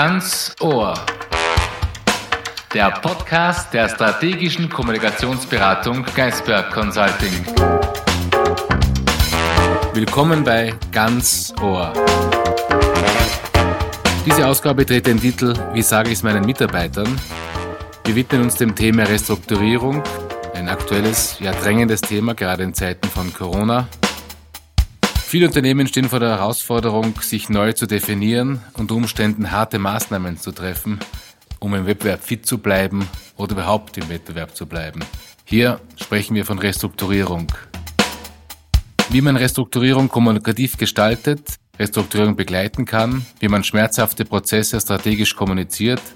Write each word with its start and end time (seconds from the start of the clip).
Ganz 0.00 0.54
Ohr. 0.60 0.94
Der 2.72 2.88
Podcast 2.92 3.74
der 3.74 3.88
strategischen 3.88 4.68
Kommunikationsberatung 4.68 6.06
Geisberg 6.14 6.70
Consulting. 6.70 7.32
Willkommen 9.94 10.44
bei 10.44 10.72
Ganz 10.92 11.52
Ohr. 11.60 11.92
Diese 14.24 14.46
Ausgabe 14.46 14.86
trägt 14.86 15.08
den 15.08 15.20
Titel 15.20 15.52
Wie 15.72 15.82
sage 15.82 16.10
ich 16.10 16.18
es 16.18 16.22
meinen 16.22 16.46
Mitarbeitern? 16.46 17.20
Wir 18.04 18.14
widmen 18.14 18.42
uns 18.42 18.54
dem 18.54 18.76
Thema 18.76 19.02
Restrukturierung, 19.02 20.04
ein 20.54 20.68
aktuelles, 20.68 21.40
ja 21.40 21.50
drängendes 21.50 22.02
Thema, 22.02 22.34
gerade 22.34 22.62
in 22.62 22.72
Zeiten 22.72 23.08
von 23.08 23.34
Corona. 23.34 23.88
Viele 25.28 25.46
Unternehmen 25.46 25.86
stehen 25.86 26.08
vor 26.08 26.20
der 26.20 26.30
Herausforderung, 26.30 27.20
sich 27.20 27.50
neu 27.50 27.74
zu 27.74 27.84
definieren 27.84 28.62
und 28.72 28.90
Umständen 28.90 29.50
harte 29.50 29.78
Maßnahmen 29.78 30.38
zu 30.38 30.52
treffen, 30.52 31.00
um 31.58 31.74
im 31.74 31.84
Wettbewerb 31.84 32.24
fit 32.24 32.46
zu 32.46 32.56
bleiben 32.56 33.06
oder 33.36 33.52
überhaupt 33.52 33.98
im 33.98 34.08
Wettbewerb 34.08 34.56
zu 34.56 34.64
bleiben. 34.64 35.00
Hier 35.44 35.82
sprechen 35.96 36.34
wir 36.34 36.46
von 36.46 36.58
Restrukturierung. 36.58 37.46
Wie 39.10 39.20
man 39.20 39.36
Restrukturierung 39.36 40.08
kommunikativ 40.08 40.78
gestaltet, 40.78 41.56
Restrukturierung 41.78 42.34
begleiten 42.34 42.86
kann, 42.86 43.26
wie 43.38 43.48
man 43.48 43.64
schmerzhafte 43.64 44.24
Prozesse 44.24 44.80
strategisch 44.80 45.36
kommuniziert– 45.36 46.00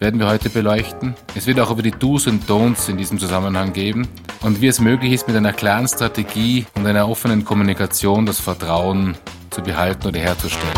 werden 0.00 0.18
wir 0.18 0.28
heute 0.28 0.48
beleuchten. 0.48 1.14
Es 1.34 1.46
wird 1.46 1.60
auch 1.60 1.70
über 1.70 1.82
die 1.82 1.90
Do's 1.90 2.26
und 2.26 2.48
Don'ts 2.48 2.88
in 2.88 2.96
diesem 2.96 3.18
Zusammenhang 3.18 3.74
geben 3.74 4.08
und 4.40 4.62
wie 4.62 4.66
es 4.66 4.80
möglich 4.80 5.12
ist, 5.12 5.28
mit 5.28 5.36
einer 5.36 5.52
klaren 5.52 5.86
Strategie 5.86 6.64
und 6.74 6.86
einer 6.86 7.06
offenen 7.06 7.44
Kommunikation 7.44 8.24
das 8.24 8.40
Vertrauen 8.40 9.14
zu 9.50 9.60
behalten 9.60 10.08
oder 10.08 10.18
herzustellen. 10.18 10.72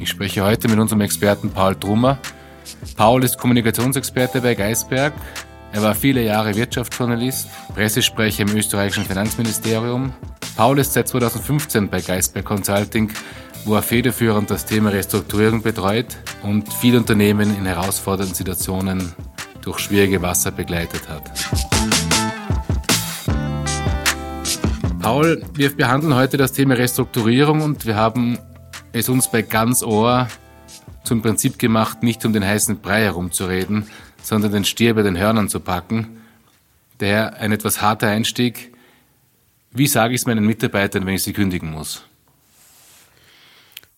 Ich 0.00 0.08
spreche 0.08 0.42
heute 0.42 0.66
mit 0.68 0.78
unserem 0.78 1.02
Experten 1.02 1.50
Paul 1.50 1.74
Trummer. 1.76 2.16
Paul 2.96 3.22
ist 3.24 3.36
Kommunikationsexperte 3.36 4.40
bei 4.40 4.54
Geisberg. 4.54 5.12
Er 5.72 5.82
war 5.82 5.94
viele 5.94 6.22
Jahre 6.22 6.54
Wirtschaftsjournalist, 6.54 7.48
Pressesprecher 7.74 8.44
im 8.44 8.56
österreichischen 8.56 9.04
Finanzministerium. 9.04 10.14
Paul 10.56 10.78
ist 10.78 10.94
seit 10.94 11.08
2015 11.08 11.90
bei 11.90 12.00
Geisberg 12.00 12.46
Consulting 12.46 13.10
wo 13.64 13.74
er 13.74 13.82
federführend 13.82 14.50
das 14.50 14.66
Thema 14.66 14.90
Restrukturierung 14.90 15.62
betreut 15.62 16.18
und 16.42 16.72
viele 16.72 16.98
Unternehmen 16.98 17.56
in 17.56 17.64
herausfordernden 17.64 18.34
Situationen 18.34 19.12
durch 19.60 19.78
schwierige 19.78 20.22
Wasser 20.22 20.50
begleitet 20.50 21.08
hat. 21.08 21.30
Paul, 25.00 25.42
wir 25.54 25.74
behandeln 25.74 26.14
heute 26.14 26.36
das 26.36 26.52
Thema 26.52 26.74
Restrukturierung 26.74 27.60
und 27.60 27.86
wir 27.86 27.96
haben 27.96 28.38
es 28.92 29.08
uns 29.08 29.30
bei 29.30 29.42
ganz 29.42 29.82
Ohr 29.82 30.28
zum 31.04 31.22
Prinzip 31.22 31.58
gemacht, 31.58 32.02
nicht 32.02 32.24
um 32.24 32.32
den 32.32 32.44
heißen 32.44 32.80
Brei 32.80 33.02
herumzureden, 33.02 33.86
sondern 34.22 34.52
den 34.52 34.64
Stier 34.64 34.94
bei 34.94 35.02
den 35.02 35.18
Hörnern 35.18 35.48
zu 35.48 35.60
packen. 35.60 36.20
Daher 36.98 37.34
ein 37.38 37.52
etwas 37.52 37.82
harter 37.82 38.08
Einstieg. 38.08 38.72
Wie 39.72 39.86
sage 39.86 40.14
ich 40.14 40.20
es 40.20 40.26
meinen 40.26 40.46
Mitarbeitern, 40.46 41.06
wenn 41.06 41.14
ich 41.14 41.22
sie 41.24 41.32
kündigen 41.32 41.70
muss? 41.70 42.04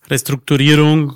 Restrukturierung 0.09 1.15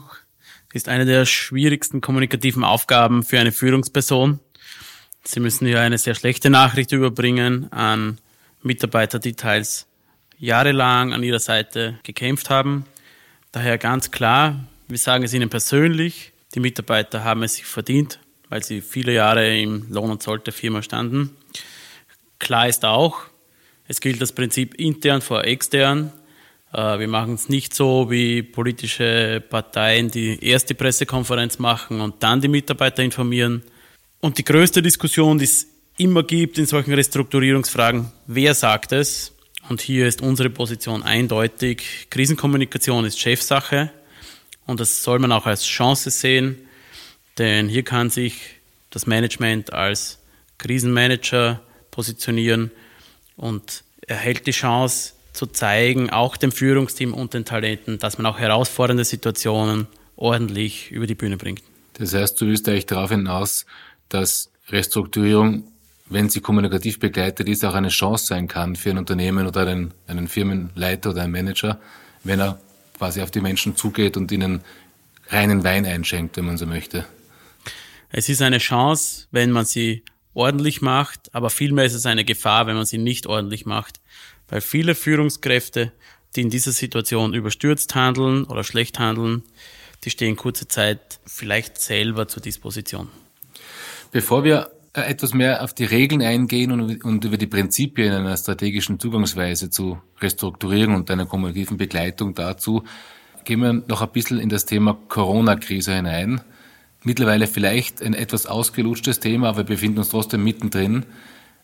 ist 0.73 0.89
eine 0.89 1.05
der 1.05 1.25
schwierigsten 1.25 2.01
kommunikativen 2.01 2.63
Aufgaben 2.63 3.23
für 3.23 3.39
eine 3.39 3.51
Führungsperson. 3.51 4.39
Sie 5.23 5.39
müssen 5.39 5.67
hier 5.67 5.81
eine 5.81 5.97
sehr 5.97 6.15
schlechte 6.15 6.49
Nachricht 6.49 6.91
überbringen 6.91 7.71
an 7.71 8.17
Mitarbeiter, 8.63 9.19
die 9.19 9.33
teils 9.33 9.87
jahrelang 10.37 11.13
an 11.13 11.23
ihrer 11.23 11.39
Seite 11.39 11.99
gekämpft 12.03 12.49
haben. 12.49 12.85
Daher 13.51 13.77
ganz 13.77 14.11
klar, 14.11 14.67
wir 14.87 14.97
sagen 14.97 15.23
es 15.23 15.33
Ihnen 15.33 15.49
persönlich, 15.49 16.33
die 16.55 16.59
Mitarbeiter 16.59 17.23
haben 17.23 17.43
es 17.43 17.55
sich 17.55 17.65
verdient, 17.65 18.19
weil 18.49 18.63
sie 18.63 18.81
viele 18.81 19.13
Jahre 19.13 19.59
im 19.59 19.85
Lohn 19.91 20.09
und 20.09 20.23
Zoll 20.23 20.39
der 20.39 20.53
Firma 20.53 20.81
standen. 20.81 21.35
Klar 22.39 22.67
ist 22.67 22.85
auch, 22.85 23.21
es 23.87 24.01
gilt 24.01 24.21
das 24.21 24.31
Prinzip 24.31 24.75
intern 24.75 25.21
vor 25.21 25.43
extern. 25.43 26.11
Äh, 26.73 26.99
wir 26.99 27.07
machen 27.07 27.35
es 27.35 27.49
nicht 27.49 27.73
so 27.73 28.09
wie 28.09 28.43
politische 28.43 29.43
Parteien, 29.49 30.09
die 30.09 30.43
erst 30.43 30.69
die 30.69 30.73
Pressekonferenz 30.73 31.59
machen 31.59 32.01
und 32.01 32.21
dann 32.21 32.41
die 32.41 32.47
Mitarbeiter 32.47 33.03
informieren. 33.03 33.63
Und 34.19 34.37
die 34.37 34.43
größte 34.43 34.81
Diskussion, 34.81 35.37
die 35.37 35.45
es 35.45 35.67
immer 35.97 36.23
gibt 36.23 36.57
in 36.57 36.65
solchen 36.65 36.93
Restrukturierungsfragen, 36.93 38.11
wer 38.27 38.53
sagt 38.53 38.91
es? 38.91 39.33
Und 39.69 39.81
hier 39.81 40.07
ist 40.07 40.21
unsere 40.21 40.49
Position 40.49 41.03
eindeutig. 41.03 42.07
Krisenkommunikation 42.09 43.05
ist 43.05 43.19
Chefsache 43.19 43.91
und 44.65 44.79
das 44.79 45.03
soll 45.03 45.19
man 45.19 45.31
auch 45.31 45.45
als 45.45 45.63
Chance 45.65 46.09
sehen, 46.09 46.57
denn 47.37 47.69
hier 47.69 47.83
kann 47.83 48.09
sich 48.09 48.33
das 48.89 49.05
Management 49.05 49.71
als 49.71 50.19
Krisenmanager 50.57 51.61
positionieren 51.91 52.71
und 53.35 53.83
erhält 54.07 54.47
die 54.47 54.51
Chance, 54.51 55.13
zu 55.39 55.45
zeigen, 55.45 56.09
auch 56.09 56.35
dem 56.35 56.51
Führungsteam 56.51 57.13
und 57.13 57.33
den 57.33 57.45
Talenten, 57.45 57.97
dass 57.97 58.17
man 58.17 58.25
auch 58.25 58.39
herausfordernde 58.39 59.05
Situationen 59.05 59.87
ordentlich 60.17 60.91
über 60.91 61.07
die 61.07 61.15
Bühne 61.15 61.37
bringt. 61.37 61.63
Das 61.93 62.13
heißt, 62.13 62.41
du 62.41 62.47
willst 62.47 62.67
eigentlich 62.67 62.87
darauf 62.87 63.09
hinaus, 63.11 63.65
dass 64.09 64.51
Restrukturierung, 64.67 65.63
wenn 66.07 66.27
sie 66.27 66.41
kommunikativ 66.41 66.99
begleitet 66.99 67.47
ist, 67.47 67.63
auch 67.63 67.73
eine 67.73 67.87
Chance 67.87 68.25
sein 68.25 68.49
kann 68.49 68.75
für 68.75 68.89
ein 68.89 68.97
Unternehmen 68.97 69.47
oder 69.47 69.65
einen, 69.65 69.93
einen 70.07 70.27
Firmenleiter 70.27 71.11
oder 71.11 71.21
einen 71.21 71.31
Manager, 71.31 71.79
wenn 72.25 72.41
er 72.41 72.59
quasi 72.97 73.21
auf 73.21 73.31
die 73.31 73.39
Menschen 73.39 73.77
zugeht 73.77 74.17
und 74.17 74.33
ihnen 74.33 74.59
reinen 75.29 75.63
Wein 75.63 75.85
einschenkt, 75.85 76.35
wenn 76.35 76.47
man 76.47 76.57
so 76.57 76.65
möchte. 76.65 77.05
Es 78.11 78.27
ist 78.27 78.41
eine 78.41 78.57
Chance, 78.57 79.27
wenn 79.31 79.51
man 79.51 79.63
sie 79.63 80.03
ordentlich 80.33 80.81
macht, 80.81 81.33
aber 81.33 81.49
vielmehr 81.49 81.85
ist 81.85 81.93
es 81.93 82.05
eine 82.05 82.25
Gefahr, 82.25 82.67
wenn 82.67 82.75
man 82.75 82.85
sie 82.85 82.97
nicht 82.97 83.27
ordentlich 83.27 83.65
macht. 83.65 83.99
Weil 84.47 84.61
viele 84.61 84.95
Führungskräfte, 84.95 85.91
die 86.35 86.41
in 86.41 86.49
dieser 86.49 86.71
Situation 86.71 87.33
überstürzt 87.33 87.95
handeln 87.95 88.43
oder 88.45 88.63
schlecht 88.63 88.99
handeln, 88.99 89.43
die 90.03 90.09
stehen 90.09 90.35
kurze 90.35 90.67
Zeit 90.67 91.19
vielleicht 91.25 91.79
selber 91.79 92.27
zur 92.27 92.41
Disposition. 92.41 93.09
Bevor 94.11 94.43
wir 94.43 94.71
äh, 94.93 95.01
etwas 95.01 95.33
mehr 95.33 95.63
auf 95.63 95.73
die 95.73 95.85
Regeln 95.85 96.21
eingehen 96.21 96.71
und, 96.71 97.25
über 97.25 97.37
die 97.37 97.47
Prinzipien 97.47 98.13
einer 98.13 98.35
strategischen 98.37 98.99
Zugangsweise 98.99 99.69
zu 99.69 99.99
Restrukturierung 100.19 100.95
und 100.95 101.11
einer 101.11 101.25
kommunikativen 101.25 101.77
Begleitung 101.77 102.33
dazu, 102.33 102.83
gehen 103.43 103.61
wir 103.61 103.73
noch 103.73 104.01
ein 104.01 104.09
bisschen 104.09 104.39
in 104.39 104.49
das 104.49 104.65
Thema 104.65 104.97
Corona-Krise 105.07 105.95
hinein. 105.95 106.41
Mittlerweile 107.03 107.47
vielleicht 107.47 108.01
ein 108.01 108.13
etwas 108.13 108.45
ausgelutschtes 108.45 109.19
Thema, 109.19 109.49
aber 109.49 109.59
wir 109.59 109.63
befinden 109.75 109.99
uns 109.99 110.09
trotzdem 110.09 110.43
mittendrin. 110.43 111.05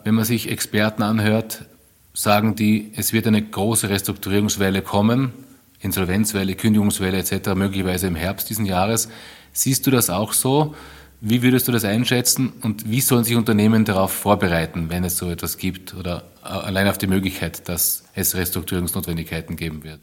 Wenn 0.04 0.16
man 0.16 0.24
sich 0.24 0.50
Experten 0.50 1.04
anhört, 1.04 1.66
sagen 2.14 2.56
die, 2.56 2.92
es 2.96 3.12
wird 3.12 3.28
eine 3.28 3.42
große 3.42 3.90
Restrukturierungswelle 3.90 4.82
kommen, 4.82 5.34
Insolvenzwelle, 5.80 6.56
Kündigungswelle 6.56 7.18
etc., 7.18 7.54
möglicherweise 7.56 8.08
im 8.08 8.16
Herbst 8.16 8.50
diesen 8.50 8.66
Jahres. 8.66 9.10
Siehst 9.52 9.86
du 9.86 9.92
das 9.92 10.10
auch 10.10 10.34
so? 10.34 10.74
Wie 11.22 11.42
würdest 11.42 11.68
du 11.68 11.72
das 11.72 11.86
einschätzen 11.86 12.54
und 12.62 12.90
wie 12.90 13.02
sollen 13.02 13.24
sich 13.24 13.36
Unternehmen 13.36 13.86
darauf 13.86 14.12
vorbereiten, 14.12 14.90
wenn 14.90 15.04
es 15.04 15.18
so 15.18 15.30
etwas 15.30 15.58
gibt 15.58 15.94
oder 15.94 16.24
allein 16.42 16.88
auf 16.88 16.98
die 16.98 17.08
Möglichkeit, 17.08 17.68
dass 17.68 18.04
es 18.14 18.36
Restrukturierungsnotwendigkeiten 18.36 19.56
geben 19.56 19.84
wird? 19.84 20.00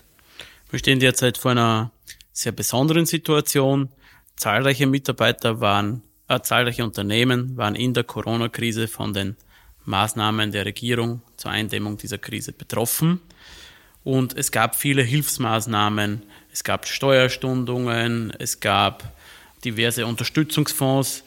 Wir 0.70 0.78
stehen 0.78 1.00
derzeit 1.00 1.38
vor 1.38 1.52
einer 1.52 1.90
sehr 2.32 2.52
besonderen 2.52 3.06
Situation. 3.06 3.90
Zahlreiche 4.42 4.88
Mitarbeiter 4.88 5.60
waren, 5.60 6.02
äh, 6.26 6.40
zahlreiche 6.40 6.82
Unternehmen 6.82 7.56
waren 7.56 7.76
in 7.76 7.94
der 7.94 8.02
Corona-Krise 8.02 8.88
von 8.88 9.14
den 9.14 9.36
Maßnahmen 9.84 10.50
der 10.50 10.66
Regierung 10.66 11.22
zur 11.36 11.52
Eindämmung 11.52 11.96
dieser 11.96 12.18
Krise 12.18 12.50
betroffen. 12.50 13.20
Und 14.02 14.36
es 14.36 14.50
gab 14.50 14.74
viele 14.74 15.04
Hilfsmaßnahmen, 15.04 16.24
es 16.52 16.64
gab 16.64 16.88
Steuerstundungen, 16.88 18.32
es 18.36 18.58
gab 18.58 19.12
diverse 19.64 20.06
Unterstützungsfonds, 20.06 21.22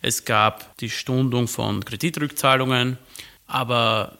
es 0.00 0.24
gab 0.24 0.74
die 0.78 0.88
Stundung 0.88 1.48
von 1.48 1.84
Kreditrückzahlungen, 1.84 2.96
aber 3.46 4.16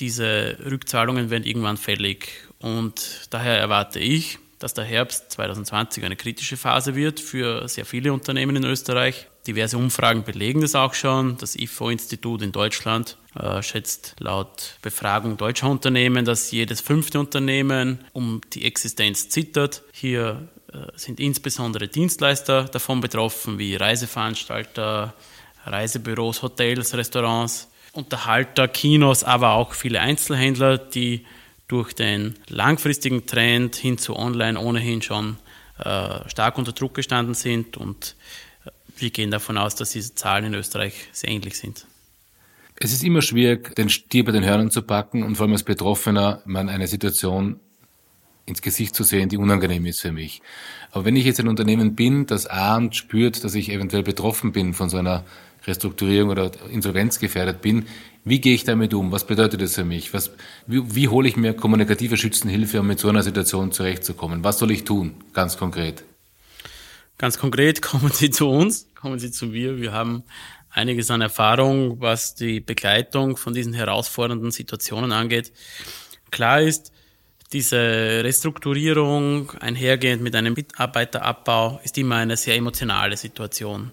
diese 0.00 0.58
Rückzahlungen 0.70 1.30
werden 1.30 1.44
irgendwann 1.44 1.78
fällig. 1.78 2.46
Und 2.58 3.28
daher 3.30 3.56
erwarte 3.58 4.00
ich, 4.00 4.38
dass 4.60 4.74
der 4.74 4.84
Herbst 4.84 5.32
2020 5.32 6.04
eine 6.04 6.16
kritische 6.16 6.56
Phase 6.56 6.94
wird 6.94 7.18
für 7.18 7.66
sehr 7.66 7.86
viele 7.86 8.12
Unternehmen 8.12 8.56
in 8.56 8.64
Österreich. 8.64 9.26
Diverse 9.46 9.78
Umfragen 9.78 10.22
belegen 10.22 10.60
das 10.60 10.74
auch 10.74 10.92
schon. 10.92 11.38
Das 11.38 11.56
IFO-Institut 11.56 12.42
in 12.42 12.52
Deutschland 12.52 13.16
äh, 13.34 13.62
schätzt 13.62 14.16
laut 14.18 14.76
Befragung 14.82 15.38
deutscher 15.38 15.70
Unternehmen, 15.70 16.26
dass 16.26 16.50
jedes 16.50 16.82
fünfte 16.82 17.18
Unternehmen 17.18 18.04
um 18.12 18.42
die 18.52 18.66
Existenz 18.66 19.30
zittert. 19.30 19.82
Hier 19.92 20.48
äh, 20.72 20.76
sind 20.94 21.20
insbesondere 21.20 21.88
Dienstleister 21.88 22.64
davon 22.64 23.00
betroffen, 23.00 23.58
wie 23.58 23.76
Reiseveranstalter, 23.76 25.14
Reisebüros, 25.64 26.42
Hotels, 26.42 26.94
Restaurants, 26.94 27.70
Unterhalter, 27.92 28.68
Kinos, 28.68 29.24
aber 29.24 29.52
auch 29.54 29.72
viele 29.72 30.00
Einzelhändler, 30.00 30.76
die 30.76 31.24
durch 31.70 31.92
den 31.92 32.34
langfristigen 32.48 33.26
Trend 33.26 33.76
hin 33.76 33.96
zu 33.96 34.16
Online 34.16 34.58
ohnehin 34.58 35.02
schon 35.02 35.36
äh, 35.78 36.28
stark 36.28 36.58
unter 36.58 36.72
Druck 36.72 36.94
gestanden 36.94 37.34
sind 37.34 37.76
und 37.76 38.16
äh, 38.64 38.70
wir 38.96 39.10
gehen 39.10 39.30
davon 39.30 39.56
aus, 39.56 39.76
dass 39.76 39.90
diese 39.90 40.16
Zahlen 40.16 40.46
in 40.46 40.54
Österreich 40.54 41.08
sehr 41.12 41.30
ähnlich 41.30 41.56
sind. 41.56 41.86
Es 42.74 42.92
ist 42.92 43.04
immer 43.04 43.22
schwierig, 43.22 43.76
den 43.76 43.88
Stier 43.88 44.24
bei 44.24 44.32
den 44.32 44.44
Hörnern 44.44 44.72
zu 44.72 44.82
packen 44.82 45.22
und 45.22 45.36
vor 45.36 45.44
allem 45.44 45.52
als 45.52 45.62
Betroffener 45.62 46.42
man 46.44 46.68
eine 46.68 46.88
Situation 46.88 47.60
ins 48.46 48.62
Gesicht 48.62 48.96
zu 48.96 49.04
sehen, 49.04 49.28
die 49.28 49.36
unangenehm 49.36 49.86
ist 49.86 50.00
für 50.00 50.10
mich. 50.10 50.42
Aber 50.90 51.04
wenn 51.04 51.14
ich 51.14 51.24
jetzt 51.24 51.38
ein 51.38 51.46
Unternehmen 51.46 51.94
bin, 51.94 52.26
das 52.26 52.46
ahnt, 52.46 52.96
spürt, 52.96 53.44
dass 53.44 53.54
ich 53.54 53.70
eventuell 53.70 54.02
betroffen 54.02 54.50
bin 54.50 54.74
von 54.74 54.88
so 54.88 54.96
einer 54.96 55.24
Restrukturierung 55.66 56.30
oder 56.30 56.50
Insolvenz 56.70 57.20
gefährdet 57.20 57.60
bin, 57.60 57.86
wie 58.24 58.40
gehe 58.40 58.54
ich 58.54 58.64
damit 58.64 58.92
um? 58.94 59.12
Was 59.12 59.26
bedeutet 59.26 59.62
das 59.62 59.74
für 59.74 59.84
mich? 59.84 60.12
Was, 60.12 60.30
wie, 60.66 60.94
wie 60.94 61.08
hole 61.08 61.28
ich 61.28 61.36
mir 61.36 61.54
kommunikative 61.54 62.16
Schützenhilfe, 62.16 62.80
um 62.80 62.86
mit 62.86 62.98
so 62.98 63.08
einer 63.08 63.22
Situation 63.22 63.72
zurechtzukommen? 63.72 64.44
Was 64.44 64.58
soll 64.58 64.70
ich 64.70 64.84
tun, 64.84 65.14
ganz 65.32 65.56
konkret? 65.56 66.04
Ganz 67.18 67.38
konkret 67.38 67.82
kommen 67.82 68.10
Sie 68.12 68.30
zu 68.30 68.48
uns, 68.48 68.86
kommen 68.94 69.18
Sie 69.18 69.30
zu 69.30 69.46
mir. 69.46 69.80
Wir 69.80 69.92
haben 69.92 70.24
einiges 70.70 71.10
an 71.10 71.20
Erfahrung, 71.20 72.00
was 72.00 72.34
die 72.34 72.60
Begleitung 72.60 73.36
von 73.36 73.54
diesen 73.54 73.72
herausfordernden 73.72 74.50
Situationen 74.50 75.12
angeht. 75.12 75.52
Klar 76.30 76.60
ist, 76.60 76.92
diese 77.52 78.22
Restrukturierung 78.22 79.50
einhergehend 79.58 80.22
mit 80.22 80.36
einem 80.36 80.54
Mitarbeiterabbau 80.54 81.80
ist 81.82 81.98
immer 81.98 82.16
eine 82.16 82.36
sehr 82.36 82.54
emotionale 82.54 83.16
Situation. 83.16 83.90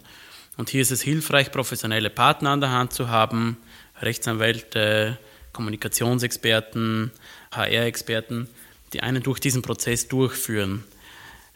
Und 0.57 0.69
hier 0.69 0.81
ist 0.81 0.91
es 0.91 1.01
hilfreich, 1.01 1.51
professionelle 1.51 2.09
Partner 2.09 2.51
an 2.51 2.61
der 2.61 2.71
Hand 2.71 2.93
zu 2.93 3.09
haben, 3.09 3.57
Rechtsanwälte, 4.01 5.17
Kommunikationsexperten, 5.53 7.11
HR-Experten, 7.51 8.47
die 8.93 9.01
einen 9.01 9.23
durch 9.23 9.39
diesen 9.39 9.61
Prozess 9.61 10.07
durchführen. 10.07 10.83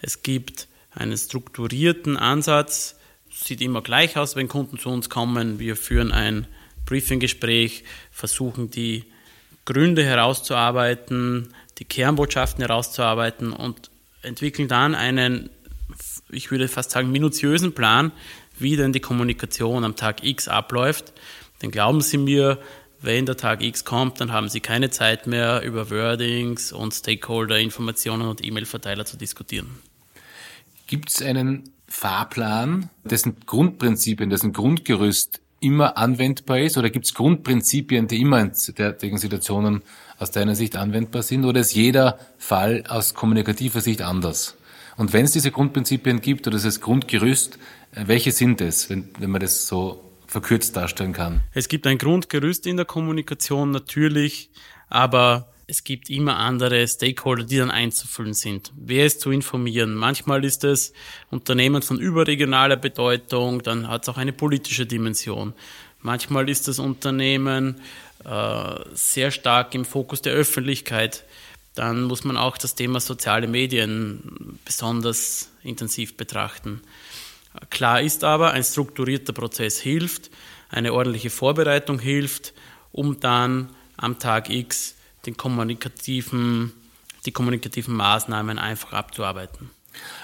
Es 0.02 0.24
gibt 0.24 0.68
einen 0.94 1.18
strukturierten 1.18 2.18
Ansatz, 2.18 2.96
sieht 3.32 3.62
immer 3.62 3.82
gleich 3.82 4.18
aus, 4.18 4.36
wenn 4.36 4.48
Kunden 4.48 4.78
zu 4.78 4.90
uns 4.90 5.10
kommen. 5.10 5.60
Wir 5.60 5.76
führen 5.76 6.12
ein 6.12 6.48
Briefinggespräch, 6.86 7.84
versuchen 8.12 8.70
die 8.70 9.06
Gründe 9.66 10.04
herauszuarbeiten, 10.04 11.54
die 11.78 11.86
Kernbotschaften 11.86 12.66
herauszuarbeiten 12.66 13.54
und 13.54 13.90
entwickeln 14.22 14.68
dann 14.68 14.96
einen, 14.96 15.50
ich 16.30 16.52
würde 16.52 16.68
fast 16.68 16.92
sagen, 16.92 17.12
minutiösen 17.12 17.74
Plan, 17.74 18.12
wie 18.58 18.76
denn 18.76 18.94
die 18.94 19.00
Kommunikation 19.00 19.84
am 19.84 19.96
Tag 19.96 20.24
X 20.24 20.48
abläuft. 20.48 21.14
Denn 21.62 21.72
glauben 21.72 22.02
Sie 22.02 22.18
mir, 22.18 22.60
wenn 23.02 23.26
der 23.26 23.38
Tag 23.38 23.64
X 23.64 23.84
kommt, 23.84 24.22
dann 24.22 24.32
haben 24.32 24.50
Sie 24.50 24.60
keine 24.60 24.90
Zeit 24.90 25.26
mehr, 25.28 25.62
über 25.64 25.90
Wordings 25.90 26.72
und 26.72 26.94
Stakeholder-Informationen 26.94 28.28
und 28.28 28.46
E-Mail-Verteiler 28.46 29.06
zu 29.06 29.18
diskutieren. 29.18 29.68
Gibt 30.88 31.10
es 31.10 31.22
einen 31.22 31.72
Fahrplan, 31.88 32.90
dessen 33.04 33.38
Grundprinzipien, 33.46 34.30
dessen 34.30 34.54
Grundgerüst 34.54 35.42
immer 35.60 35.98
anwendbar 35.98 36.60
ist? 36.60 36.78
Oder 36.78 36.90
gibt 36.90 37.06
es 37.06 37.14
Grundprinzipien, 37.14 38.08
die 38.08 38.22
immer 38.22 38.40
in 38.40 38.52
derartigen 38.78 39.18
Situationen 39.18 39.82
aus 40.20 40.32
deiner 40.32 40.56
Sicht 40.56 40.76
anwendbar 40.76 41.24
sind? 41.24 41.46
Oder 41.46 41.62
ist 41.62 41.74
jeder 41.74 42.20
Fall 42.38 42.84
aus 42.88 43.14
kommunikativer 43.14 43.82
Sicht 43.82 44.02
anders? 44.02 44.58
Und 44.98 45.14
wenn 45.14 45.26
es 45.26 45.32
diese 45.32 45.52
Grundprinzipien 45.52 46.22
gibt 46.22 46.46
oder 46.48 46.58
dieses 46.58 46.82
Grundgerüst, 46.82 47.58
welche 47.94 48.32
sind 48.32 48.62
es, 48.62 48.90
wenn, 48.90 49.10
wenn 49.20 49.32
man 49.32 49.42
das 49.42 49.68
so 49.68 50.11
verkürzt 50.32 50.78
darstellen 50.78 51.12
kann? 51.12 51.42
Es 51.54 51.68
gibt 51.68 51.86
ein 51.86 51.98
Grundgerüst 51.98 52.66
in 52.66 52.78
der 52.78 52.86
Kommunikation 52.86 53.72
natürlich, 53.72 54.50
aber 54.90 55.52
es 55.68 55.84
gibt 55.84 56.10
immer 56.10 56.38
andere 56.38 56.88
Stakeholder, 56.88 57.44
die 57.44 57.58
dann 57.58 57.70
einzufüllen 57.70 58.34
sind. 58.34 58.72
Wer 58.76 59.06
ist 59.06 59.20
zu 59.20 59.32
informieren? 59.32 59.94
Manchmal 59.94 60.44
ist 60.46 60.64
es 60.64 60.94
Unternehmen 61.30 61.82
von 61.82 62.00
überregionaler 62.00 62.78
Bedeutung, 62.78 63.62
dann 63.62 63.90
hat 63.90 64.04
es 64.04 64.10
auch 64.10 64.18
eine 64.18 64.34
politische 64.34 64.86
Dimension. 64.86 65.54
Manchmal 66.02 66.50
ist 66.50 66.68
das 66.68 66.80
Unternehmen 66.80 67.76
äh, 68.24 68.76
sehr 68.94 69.32
stark 69.32 69.76
im 69.76 69.84
Fokus 69.84 70.22
der 70.22 70.34
Öffentlichkeit. 70.34 71.26
Dann 71.76 72.04
muss 72.04 72.24
man 72.24 72.38
auch 72.38 72.58
das 72.58 72.76
Thema 72.76 73.00
soziale 73.02 73.48
Medien 73.48 74.60
besonders 74.66 75.52
intensiv 75.64 76.16
betrachten. 76.16 76.82
Klar 77.70 78.02
ist 78.02 78.24
aber, 78.24 78.52
ein 78.52 78.64
strukturierter 78.64 79.34
Prozess 79.34 79.80
hilft, 79.80 80.32
eine 80.70 80.94
ordentliche 80.94 81.30
Vorbereitung 81.30 82.00
hilft, 82.00 82.54
um 82.92 83.20
dann 83.20 83.70
am 83.98 84.20
Tag 84.20 84.50
X 84.50 84.96
den 85.26 85.38
kommunikativen, 85.38 86.72
die 87.26 87.32
kommunikativen 87.32 87.96
Maßnahmen 87.96 88.58
einfach 88.58 88.94
abzuarbeiten. 88.94 89.70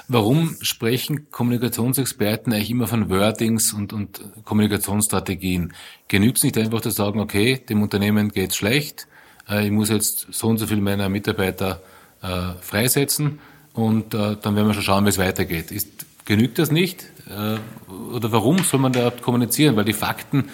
Warum 0.08 0.56
sprechen 0.62 1.30
Kommunikationsexperten 1.30 2.54
eigentlich 2.54 2.70
immer 2.70 2.88
von 2.88 3.10
Wordings 3.10 3.74
und, 3.74 3.92
und 3.92 4.22
Kommunikationsstrategien? 4.46 5.74
Genügt 6.08 6.38
es 6.38 6.44
nicht 6.44 6.58
einfach 6.58 6.82
zu 6.82 6.90
sagen, 6.90 7.20
okay, 7.20 7.58
dem 7.58 7.82
Unternehmen 7.82 8.30
geht's 8.30 8.56
schlecht, 8.56 9.08
äh, 9.50 9.66
ich 9.66 9.72
muss 9.72 9.90
jetzt 9.90 10.28
so 10.32 10.48
und 10.48 10.58
so 10.58 10.68
viel 10.68 10.80
meiner 10.80 11.10
Mitarbeiter 11.10 11.82
äh, 12.22 12.54
freisetzen 12.62 13.40
und 13.74 14.14
äh, 14.14 14.38
dann 14.42 14.56
werden 14.56 14.68
wir 14.68 14.74
schon 14.74 14.84
schauen, 14.84 15.06
wie 15.06 15.10
es 15.10 15.18
weitergeht. 15.18 15.72
Ist, 15.72 16.06
genügt 16.26 16.58
das 16.60 16.72
nicht? 16.72 17.06
Äh, 17.30 17.58
oder 17.92 18.32
warum 18.32 18.60
soll 18.60 18.80
man 18.80 18.94
da 18.94 19.10
kommunizieren? 19.10 19.76
Weil 19.76 19.86
die 19.86 19.94
Fakten 19.94 20.50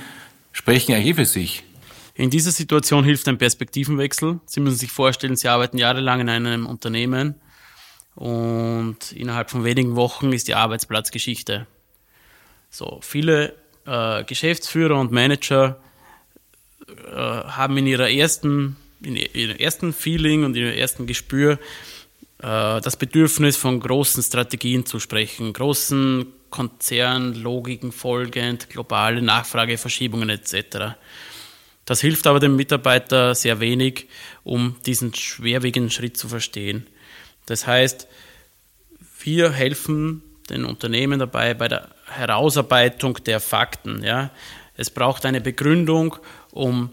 sprechen 0.51 0.93
eigentlich 0.93 1.15
für 1.15 1.25
sich. 1.25 1.63
In 2.15 2.29
dieser 2.29 2.51
Situation 2.51 3.03
hilft 3.03 3.27
ein 3.27 3.37
Perspektivenwechsel. 3.37 4.39
Sie 4.45 4.59
müssen 4.59 4.77
sich 4.77 4.91
vorstellen, 4.91 5.35
Sie 5.35 5.47
arbeiten 5.47 5.77
jahrelang 5.77 6.21
in 6.21 6.29
einem 6.29 6.65
Unternehmen 6.67 7.35
und 8.15 9.11
innerhalb 9.11 9.49
von 9.49 9.63
wenigen 9.63 9.95
Wochen 9.95 10.31
ist 10.31 10.47
die 10.47 10.53
Arbeitsplatzgeschichte. 10.53 11.65
So, 12.69 12.99
viele 13.01 13.55
äh, 13.85 14.23
Geschäftsführer 14.23 14.99
und 14.99 15.11
Manager 15.11 15.81
äh, 16.87 17.15
haben 17.15 17.77
in 17.77 17.87
ihrer 17.87 18.09
ersten, 18.09 18.77
in 19.01 19.15
ihrem 19.15 19.57
ersten 19.57 19.93
Feeling 19.93 20.43
und 20.43 20.55
in 20.55 20.65
ihrem 20.65 20.77
ersten 20.77 21.07
Gespür 21.07 21.57
das 22.43 22.97
Bedürfnis 22.97 23.55
von 23.55 23.79
großen 23.79 24.21
Strategien 24.21 24.85
zu 24.85 24.99
sprechen, 24.99 25.53
großen 25.53 26.25
Konzernlogiken 26.49 27.93
folgend, 27.93 28.69
globale 28.69 29.21
Nachfrageverschiebungen 29.21 30.29
etc. 30.29 30.97
Das 31.85 32.01
hilft 32.01 32.27
aber 32.27 32.41
dem 32.41 32.57
Mitarbeiter 32.57 33.33
sehr 33.33 33.61
wenig, 33.61 34.07
um 34.43 34.75
diesen 34.85 35.15
schwerwiegenden 35.15 35.89
Schritt 35.89 36.17
zu 36.17 36.27
verstehen. 36.27 36.85
Das 37.45 37.65
heißt, 37.65 38.09
wir 39.21 39.53
helfen 39.53 40.21
den 40.49 40.65
Unternehmen 40.65 41.19
dabei 41.19 41.53
bei 41.53 41.69
der 41.69 41.89
Herausarbeitung 42.07 43.23
der 43.23 43.39
Fakten. 43.39 44.03
Ja. 44.03 44.31
Es 44.75 44.89
braucht 44.89 45.25
eine 45.25 45.39
Begründung, 45.39 46.17
um 46.51 46.89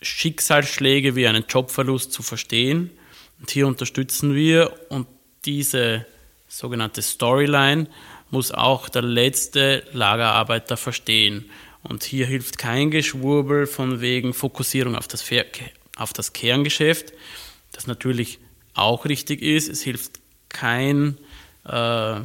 Schicksalsschläge 0.00 1.14
wie 1.14 1.26
einen 1.26 1.44
Jobverlust 1.46 2.10
zu 2.10 2.22
verstehen. 2.22 2.90
Und 3.42 3.50
hier 3.50 3.66
unterstützen 3.66 4.36
wir 4.36 4.72
und 4.88 5.08
diese 5.44 6.06
sogenannte 6.46 7.02
Storyline 7.02 7.88
muss 8.30 8.52
auch 8.52 8.88
der 8.88 9.02
letzte 9.02 9.82
Lagerarbeiter 9.92 10.76
verstehen. 10.76 11.50
Und 11.82 12.04
hier 12.04 12.24
hilft 12.26 12.56
kein 12.56 12.92
Geschwurbel 12.92 13.66
von 13.66 14.00
wegen 14.00 14.32
Fokussierung 14.32 14.94
auf 14.94 15.08
das, 15.08 15.28
auf 15.96 16.12
das 16.12 16.32
Kerngeschäft, 16.32 17.12
das 17.72 17.88
natürlich 17.88 18.38
auch 18.74 19.06
richtig 19.06 19.42
ist. 19.42 19.68
Es 19.68 19.82
hilft 19.82 20.20
kein, 20.48 21.18
äh, 21.64 22.20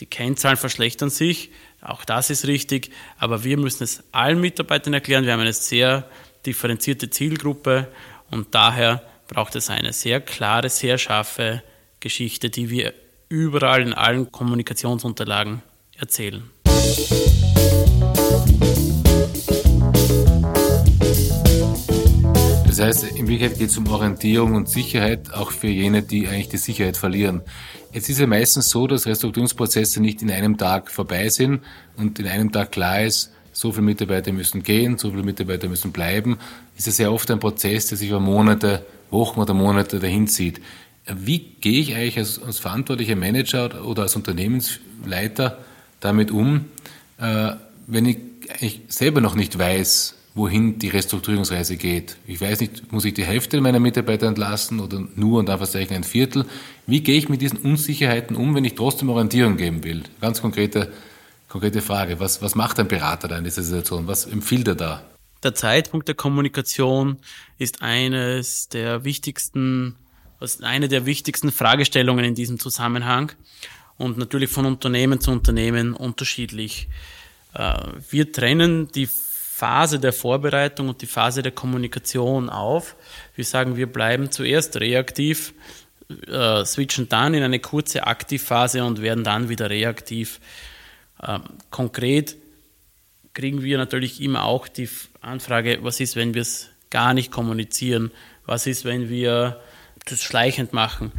die 0.00 0.06
Kennzahlen 0.06 0.56
verschlechtern 0.56 1.10
sich, 1.10 1.50
auch 1.82 2.06
das 2.06 2.30
ist 2.30 2.46
richtig, 2.46 2.90
aber 3.18 3.44
wir 3.44 3.58
müssen 3.58 3.84
es 3.84 4.02
allen 4.12 4.40
Mitarbeitern 4.40 4.94
erklären. 4.94 5.26
Wir 5.26 5.34
haben 5.34 5.40
eine 5.40 5.52
sehr 5.52 6.08
differenzierte 6.46 7.10
Zielgruppe 7.10 7.88
und 8.30 8.54
daher 8.54 9.02
braucht 9.28 9.56
es 9.56 9.70
eine 9.70 9.92
sehr 9.92 10.20
klare, 10.20 10.68
sehr 10.68 10.98
scharfe 10.98 11.62
Geschichte, 12.00 12.50
die 12.50 12.70
wir 12.70 12.94
überall 13.28 13.82
in 13.82 13.92
allen 13.92 14.30
Kommunikationsunterlagen 14.30 15.62
erzählen. 15.96 16.50
Das 22.66 22.80
heißt, 22.80 23.04
in 23.16 23.28
Wirklichkeit 23.28 23.58
geht 23.58 23.70
es 23.70 23.78
um 23.78 23.86
Orientierung 23.86 24.54
und 24.54 24.68
Sicherheit, 24.68 25.32
auch 25.32 25.52
für 25.52 25.68
jene, 25.68 26.02
die 26.02 26.26
eigentlich 26.26 26.48
die 26.48 26.56
Sicherheit 26.56 26.96
verlieren. 26.96 27.42
Jetzt 27.92 28.08
ist 28.08 28.18
ja 28.18 28.26
meistens 28.26 28.68
so, 28.68 28.88
dass 28.88 29.06
Restrukturierungsprozesse 29.06 30.02
nicht 30.02 30.22
in 30.22 30.30
einem 30.30 30.58
Tag 30.58 30.90
vorbei 30.90 31.28
sind 31.28 31.62
und 31.96 32.18
in 32.18 32.26
einem 32.26 32.50
Tag 32.50 32.72
klar 32.72 33.02
ist, 33.02 33.33
so 33.54 33.72
viele 33.72 33.84
Mitarbeiter 33.84 34.32
müssen 34.32 34.62
gehen, 34.62 34.98
so 34.98 35.10
viele 35.10 35.22
Mitarbeiter 35.22 35.68
müssen 35.68 35.92
bleiben. 35.92 36.38
Ist 36.76 36.86
ja 36.86 36.92
sehr 36.92 37.12
oft 37.12 37.30
ein 37.30 37.40
Prozess, 37.40 37.86
der 37.86 37.96
sich 37.96 38.10
über 38.10 38.20
Monate, 38.20 38.84
Wochen 39.10 39.40
oder 39.40 39.54
Monate 39.54 40.00
dahin 40.00 40.26
zieht. 40.26 40.60
Wie 41.06 41.38
gehe 41.38 41.80
ich 41.80 41.94
eigentlich 41.94 42.18
als, 42.18 42.42
als 42.42 42.58
verantwortlicher 42.58 43.16
Manager 43.16 43.86
oder 43.86 44.02
als 44.02 44.16
Unternehmensleiter 44.16 45.58
damit 46.00 46.30
um, 46.30 46.66
äh, 47.18 47.52
wenn 47.86 48.06
ich 48.06 48.18
eigentlich 48.50 48.82
selber 48.88 49.20
noch 49.20 49.34
nicht 49.34 49.58
weiß, 49.58 50.16
wohin 50.34 50.80
die 50.80 50.88
Restrukturierungsreise 50.88 51.76
geht. 51.76 52.16
Ich 52.26 52.40
weiß 52.40 52.60
nicht, 52.60 52.92
muss 52.92 53.04
ich 53.04 53.14
die 53.14 53.24
Hälfte 53.24 53.60
meiner 53.60 53.78
Mitarbeiter 53.78 54.26
entlassen 54.26 54.80
oder 54.80 55.06
nur 55.14 55.38
und 55.38 55.48
einfach 55.48 55.72
ein 55.74 56.02
Viertel? 56.02 56.44
Wie 56.88 57.02
gehe 57.02 57.16
ich 57.16 57.28
mit 57.28 57.40
diesen 57.40 57.58
Unsicherheiten 57.58 58.34
um, 58.34 58.54
wenn 58.54 58.64
ich 58.64 58.74
trotzdem 58.74 59.10
Orientierung 59.10 59.56
geben 59.56 59.84
will? 59.84 60.02
Ganz 60.20 60.42
konkrete, 60.42 60.92
konkrete 61.54 61.82
Frage. 61.82 62.18
Was, 62.18 62.42
was 62.42 62.56
macht 62.56 62.80
ein 62.80 62.88
Berater 62.88 63.28
da 63.28 63.38
in 63.38 63.44
dieser 63.44 63.62
Situation? 63.62 64.08
Was 64.08 64.26
empfiehlt 64.26 64.66
er 64.66 64.74
da? 64.74 65.04
Der 65.44 65.54
Zeitpunkt 65.54 66.08
der 66.08 66.16
Kommunikation 66.16 67.18
ist 67.58 67.80
eines 67.80 68.68
der 68.70 69.04
wichtigsten, 69.04 69.94
eine 70.62 70.88
der 70.88 71.06
wichtigsten 71.06 71.52
Fragestellungen 71.52 72.24
in 72.24 72.34
diesem 72.34 72.58
Zusammenhang 72.58 73.30
und 73.96 74.18
natürlich 74.18 74.50
von 74.50 74.66
Unternehmen 74.66 75.20
zu 75.20 75.30
Unternehmen 75.30 75.94
unterschiedlich. 75.94 76.88
Äh, 77.54 77.78
wir 78.10 78.32
trennen 78.32 78.88
die 78.92 79.06
Phase 79.06 80.00
der 80.00 80.12
Vorbereitung 80.12 80.88
und 80.88 81.02
die 81.02 81.06
Phase 81.06 81.44
der 81.44 81.52
Kommunikation 81.52 82.50
auf. 82.50 82.96
Wir 83.36 83.44
sagen, 83.44 83.76
wir 83.76 83.86
bleiben 83.86 84.32
zuerst 84.32 84.74
reaktiv, 84.80 85.54
äh, 86.26 86.64
switchen 86.64 87.08
dann 87.08 87.32
in 87.32 87.44
eine 87.44 87.60
kurze 87.60 88.08
Aktivphase 88.08 88.82
und 88.82 89.02
werden 89.02 89.22
dann 89.22 89.48
wieder 89.48 89.70
reaktiv. 89.70 90.40
Ähm, 91.26 91.42
konkret 91.70 92.36
kriegen 93.34 93.62
wir 93.62 93.78
natürlich 93.78 94.20
immer 94.20 94.44
auch 94.44 94.68
die 94.68 94.88
Anfrage, 95.20 95.78
was 95.82 96.00
ist, 96.00 96.16
wenn 96.16 96.34
wir 96.34 96.42
es 96.42 96.70
gar 96.90 97.14
nicht 97.14 97.32
kommunizieren? 97.32 98.12
Was 98.46 98.66
ist, 98.66 98.84
wenn 98.84 99.08
wir 99.08 99.60
das 100.06 100.22
schleichend 100.22 100.72
machen? 100.72 101.12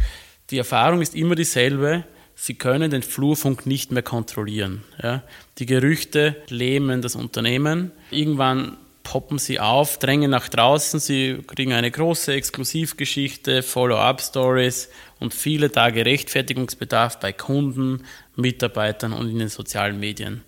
Die 0.49 0.57
Erfahrung 0.57 1.01
ist 1.01 1.15
immer 1.15 1.35
dieselbe. 1.35 2.05
Sie 2.35 2.55
können 2.55 2.91
den 2.91 3.01
Flurfunk 3.01 3.65
nicht 3.65 3.91
mehr 3.91 4.03
kontrollieren. 4.03 4.83
Ja. 5.01 5.23
Die 5.57 5.65
Gerüchte 5.65 6.35
lähmen 6.49 7.01
das 7.01 7.15
Unternehmen. 7.15 7.91
Irgendwann 8.11 8.77
poppen 9.03 9.37
sie 9.37 9.59
auf, 9.59 9.99
drängen 9.99 10.31
nach 10.31 10.49
draußen, 10.49 10.99
sie 10.99 11.37
kriegen 11.47 11.71
eine 11.73 11.91
große 11.91 12.33
Exklusivgeschichte, 12.33 13.63
Follow-up-Stories 13.63 14.89
und 15.19 15.33
viele 15.33 15.71
Tage 15.71 16.05
Rechtfertigungsbedarf 16.05 17.19
bei 17.19 17.31
Kunden, 17.31 18.03
Mitarbeitern 18.35 19.13
und 19.13 19.29
in 19.29 19.39
den 19.39 19.49
sozialen 19.49 19.99
Medien. 19.99 20.43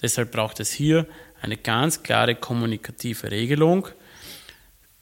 Deshalb 0.00 0.32
braucht 0.32 0.60
es 0.60 0.70
hier 0.70 1.06
eine 1.40 1.56
ganz 1.56 2.02
klare 2.02 2.34
kommunikative 2.34 3.30
Regelung. 3.30 3.88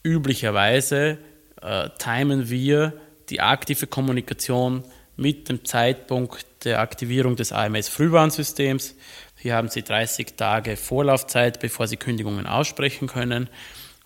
Üblicherweise 0.02 1.18
äh, 1.60 1.88
timen 1.98 2.48
wir 2.48 2.92
die 3.28 3.40
aktive 3.40 3.86
Kommunikation 3.86 4.84
mit 5.16 5.48
dem 5.48 5.64
Zeitpunkt 5.64 6.46
der 6.64 6.80
Aktivierung 6.80 7.36
des 7.36 7.52
AMS-Frühwarnsystems. 7.52 8.94
Hier 9.36 9.54
haben 9.54 9.68
Sie 9.68 9.82
30 9.82 10.36
Tage 10.36 10.76
Vorlaufzeit, 10.76 11.60
bevor 11.60 11.88
Sie 11.88 11.96
Kündigungen 11.96 12.46
aussprechen 12.46 13.08
können. 13.08 13.48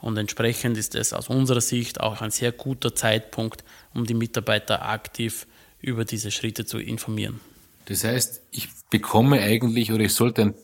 Und 0.00 0.16
entsprechend 0.16 0.78
ist 0.78 0.94
es 0.94 1.12
aus 1.12 1.28
unserer 1.28 1.60
Sicht 1.60 2.00
auch 2.00 2.20
ein 2.22 2.30
sehr 2.30 2.52
guter 2.52 2.94
Zeitpunkt, 2.94 3.64
um 3.92 4.06
die 4.06 4.14
Mitarbeiter 4.14 4.86
aktiv 4.86 5.46
über 5.80 6.04
diese 6.04 6.30
Schritte 6.30 6.64
zu 6.64 6.78
informieren. 6.78 7.40
Das 7.86 8.04
heißt, 8.04 8.42
ich 8.50 8.68
bekomme 8.90 9.40
eigentlich 9.40 9.92
oder 9.92 10.04
ich 10.04 10.14
sollte 10.14 10.42
ein, 10.42 10.54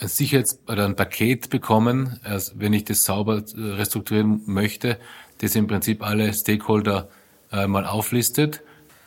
ein 0.00 0.08
Sicherheits- 0.08 0.58
oder 0.68 0.86
ein 0.86 0.96
Paket 0.96 1.50
bekommen, 1.50 2.18
also 2.22 2.52
wenn 2.56 2.72
ich 2.72 2.84
das 2.84 3.04
sauber 3.04 3.44
äh, 3.56 3.60
restrukturieren 3.60 4.42
möchte, 4.46 4.98
das 5.38 5.54
im 5.54 5.66
Prinzip 5.66 6.02
alle 6.02 6.32
Stakeholder 6.32 7.08
äh, 7.50 7.66
mal 7.66 7.86
auflistet 7.86 8.62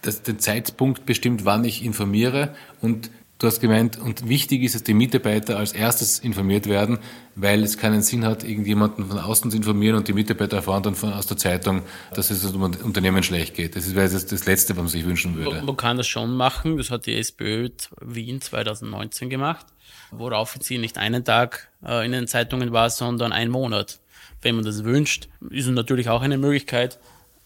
das, 0.06 0.22
den 0.22 0.40
Zeitpunkt 0.40 1.06
bestimmt, 1.06 1.46
wann 1.46 1.64
ich 1.64 1.84
informiere. 1.84 2.56
Und 2.82 3.10
du 3.40 3.48
hast 3.48 3.60
gemeint, 3.60 3.98
und 3.98 4.28
wichtig 4.28 4.64
ist, 4.64 4.76
dass 4.76 4.84
die 4.84 4.94
Mitarbeiter 4.94 5.58
als 5.58 5.74
erstes 5.74 6.20
informiert 6.20 6.68
werden, 6.68 7.00
weil 7.36 7.64
es 7.64 7.78
keinen 7.78 8.02
Sinn 8.02 8.26
hat, 8.26 8.44
irgendjemanden 8.44 9.08
von 9.08 9.20
außen 9.20 9.52
zu 9.52 9.58
informieren 9.58 9.98
und 9.98 10.08
die 10.08 10.14
Mitarbeiter 10.14 10.58
erfahren 10.58 10.84
dann 10.84 10.96
von, 10.96 11.12
aus 11.14 11.28
der 11.28 11.38
Zeitung, 11.38 11.82
dass 12.14 12.32
es 12.32 12.50
dem 12.50 12.62
Unternehmen 12.62 13.24
schlecht 13.24 13.56
geht. 13.56 13.76
Das 13.76 13.94
wäre 13.94 14.10
das, 14.10 14.26
das 14.26 14.46
Letzte, 14.46 14.74
was 14.74 14.84
man 14.84 14.88
sich 14.88 15.06
wünschen 15.06 15.36
würde. 15.36 15.62
Man 15.62 15.78
kann 15.78 15.98
das 15.98 16.08
schon 16.08 16.36
machen. 16.36 16.78
Das 16.78 16.90
hat 16.92 17.06
die 17.06 17.18
SPÖ 17.18 17.70
Wien 18.02 18.42
2019 18.42 19.30
gemacht, 19.30 19.66
worauf 20.12 20.58
sie 20.62 20.78
nicht 20.78 20.98
einen 20.98 21.26
Tag 21.26 21.70
äh, 21.86 22.06
in 22.06 22.14
den 22.14 22.28
Zeitungen 22.28 22.72
war, 22.72 22.90
sondern 22.90 23.34
einen 23.34 23.52
Monat. 23.52 24.00
Wenn 24.42 24.56
man 24.56 24.64
das 24.66 24.84
wünscht, 24.84 25.28
ist 25.50 25.68
natürlich 25.68 26.10
auch 26.10 26.22
eine 26.22 26.38
Möglichkeit. 26.38 27.00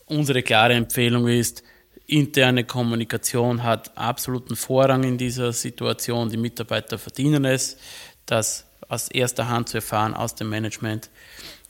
Unsere 0.06 0.44
klare 0.44 0.74
Empfehlung 0.74 1.28
ist, 1.28 1.64
Interne 2.10 2.64
Kommunikation 2.64 3.64
hat 3.64 3.96
absoluten 3.98 4.56
Vorrang 4.56 5.04
in 5.04 5.18
dieser 5.18 5.54
Situation. 5.54 6.30
Die 6.30 6.38
Mitarbeiter 6.38 6.98
verdienen 6.98 7.46
es, 7.46 7.78
das 8.26 8.66
aus 8.88 9.10
erster 9.10 9.48
Hand 9.48 9.70
zu 9.70 9.78
erfahren 9.78 10.14
aus 10.14 10.36
dem 10.36 10.50
Management. 10.50 11.10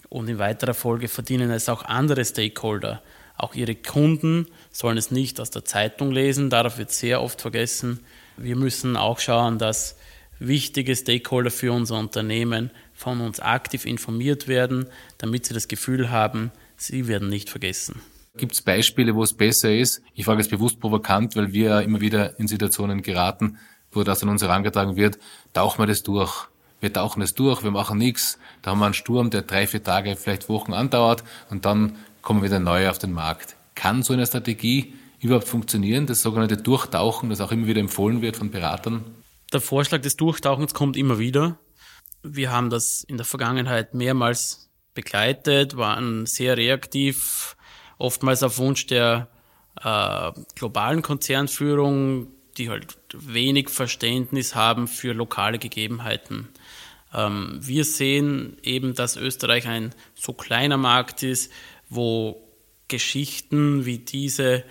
Und 0.08 0.30
in 0.30 0.40
weiterer 0.40 0.74
Folge 0.74 1.08
verdienen 1.08 1.52
es 1.52 1.70
auch 1.70 1.84
andere 1.84 2.24
Stakeholder. 2.24 3.02
Auch 3.38 3.54
ihre 3.54 3.76
Kunden 3.76 4.48
sollen 4.72 4.98
es 4.98 5.12
nicht 5.12 5.40
aus 5.40 5.52
der 5.52 5.66
Zeitung 5.66 6.12
lesen. 6.12 6.50
Darauf 6.50 6.78
wird 6.78 6.92
sehr 6.92 7.22
oft 7.22 7.42
vergessen. 7.42 8.00
Wir 8.38 8.56
müssen 8.56 8.98
auch 8.98 9.20
schauen, 9.20 9.60
dass 9.60 9.98
wichtige 10.40 10.96
Stakeholder 10.96 11.52
für 11.52 11.74
unser 11.74 12.00
Unternehmen 12.00 12.72
von 12.94 13.22
uns 13.22 13.40
aktiv 13.40 13.86
informiert 13.86 14.48
werden, 14.48 14.88
damit 15.18 15.46
sie 15.46 15.54
das 15.54 15.68
Gefühl 15.68 16.10
haben, 16.10 16.52
sie 16.78 17.08
werden 17.08 17.30
nicht 17.30 17.50
vergessen. 17.50 18.02
Gibt 18.38 18.54
es 18.54 18.62
Beispiele, 18.62 19.16
wo 19.16 19.24
es 19.24 19.34
besser 19.34 19.76
ist? 19.76 20.02
Ich 20.14 20.26
frage 20.26 20.42
jetzt 20.42 20.52
bewusst 20.52 20.80
provokant, 20.80 21.36
weil 21.36 21.52
wir 21.52 21.82
immer 21.82 22.00
wieder 22.00 22.40
in 22.40 22.48
Situationen 22.48 23.02
geraten, 23.02 23.58
wo 23.92 24.04
das 24.04 24.24
an 24.24 24.30
uns 24.30 24.42
herangetragen 24.42 24.96
wird, 24.96 25.18
tauchen 25.54 25.80
wir 25.80 25.88
das 25.88 26.04
durch. 26.04 26.48
Wir 26.80 26.94
tauchen 26.94 27.22
es 27.22 27.34
durch, 27.34 27.64
wir 27.64 27.72
machen 27.72 27.98
nichts. 27.98 28.40
Da 28.62 28.72
haben 28.72 28.80
wir 28.80 28.86
einen 28.86 28.94
Sturm, 28.94 29.30
der 29.30 29.42
drei, 29.42 29.68
vier 29.68 29.84
Tage, 29.84 30.16
vielleicht 30.16 30.48
Wochen 30.48 30.74
andauert 30.74 31.24
und 31.50 31.66
dann 31.66 31.98
kommen 32.22 32.44
wieder 32.44 32.60
neue 32.60 32.90
auf 32.90 33.00
den 33.00 33.12
Markt. 33.12 33.56
Kann 33.76 34.04
so 34.04 34.14
eine 34.14 34.26
Strategie 34.26 34.94
überhaupt 35.20 35.48
funktionieren, 35.48 36.06
das 36.06 36.22
sogenannte 36.22 36.58
Durchtauchen, 36.58 37.30
das 37.30 37.42
auch 37.42 37.52
immer 37.52 37.68
wieder 37.68 37.82
empfohlen 37.82 38.22
wird 38.22 38.38
von 38.38 38.52
Beratern? 38.52 39.04
Der 39.52 39.62
Vorschlag 39.62 40.02
des 40.02 40.16
Durchtauchens 40.16 40.74
kommt 40.74 40.96
immer 40.96 41.20
wieder. 41.20 41.58
Wir 42.24 42.52
haben 42.52 42.70
das 42.70 43.04
in 43.04 43.18
der 43.18 43.26
Vergangenheit 43.26 43.94
mehrmals 43.94 44.70
begleitet, 44.94 45.78
waren 45.78 46.26
sehr 46.26 46.58
reaktiv, 46.58 47.56
oftmals 48.00 48.42
auf 48.42 48.58
Wunsch 48.58 48.88
der 48.88 49.28
äh, 49.84 50.32
globalen 50.56 51.04
Konzernführung, 51.04 52.28
die 52.58 52.70
halt 52.70 52.98
wenig 53.14 53.70
Verständnis 53.70 54.56
haben 54.56 54.88
für 54.88 55.14
lokale 55.14 55.60
Gegebenheiten. 55.60 56.50
Ähm, 57.14 57.60
wir 57.62 57.86
sehen 57.86 58.58
eben, 58.64 58.96
dass 58.96 59.16
Österreich 59.16 59.68
ein 59.68 59.94
so 60.16 60.34
kleiner 60.34 60.78
Markt 60.78 61.22
ist, 61.22 61.52
wo 61.90 62.42
Geschichten 62.88 63.86
wie 63.86 64.00
diese 64.00 64.64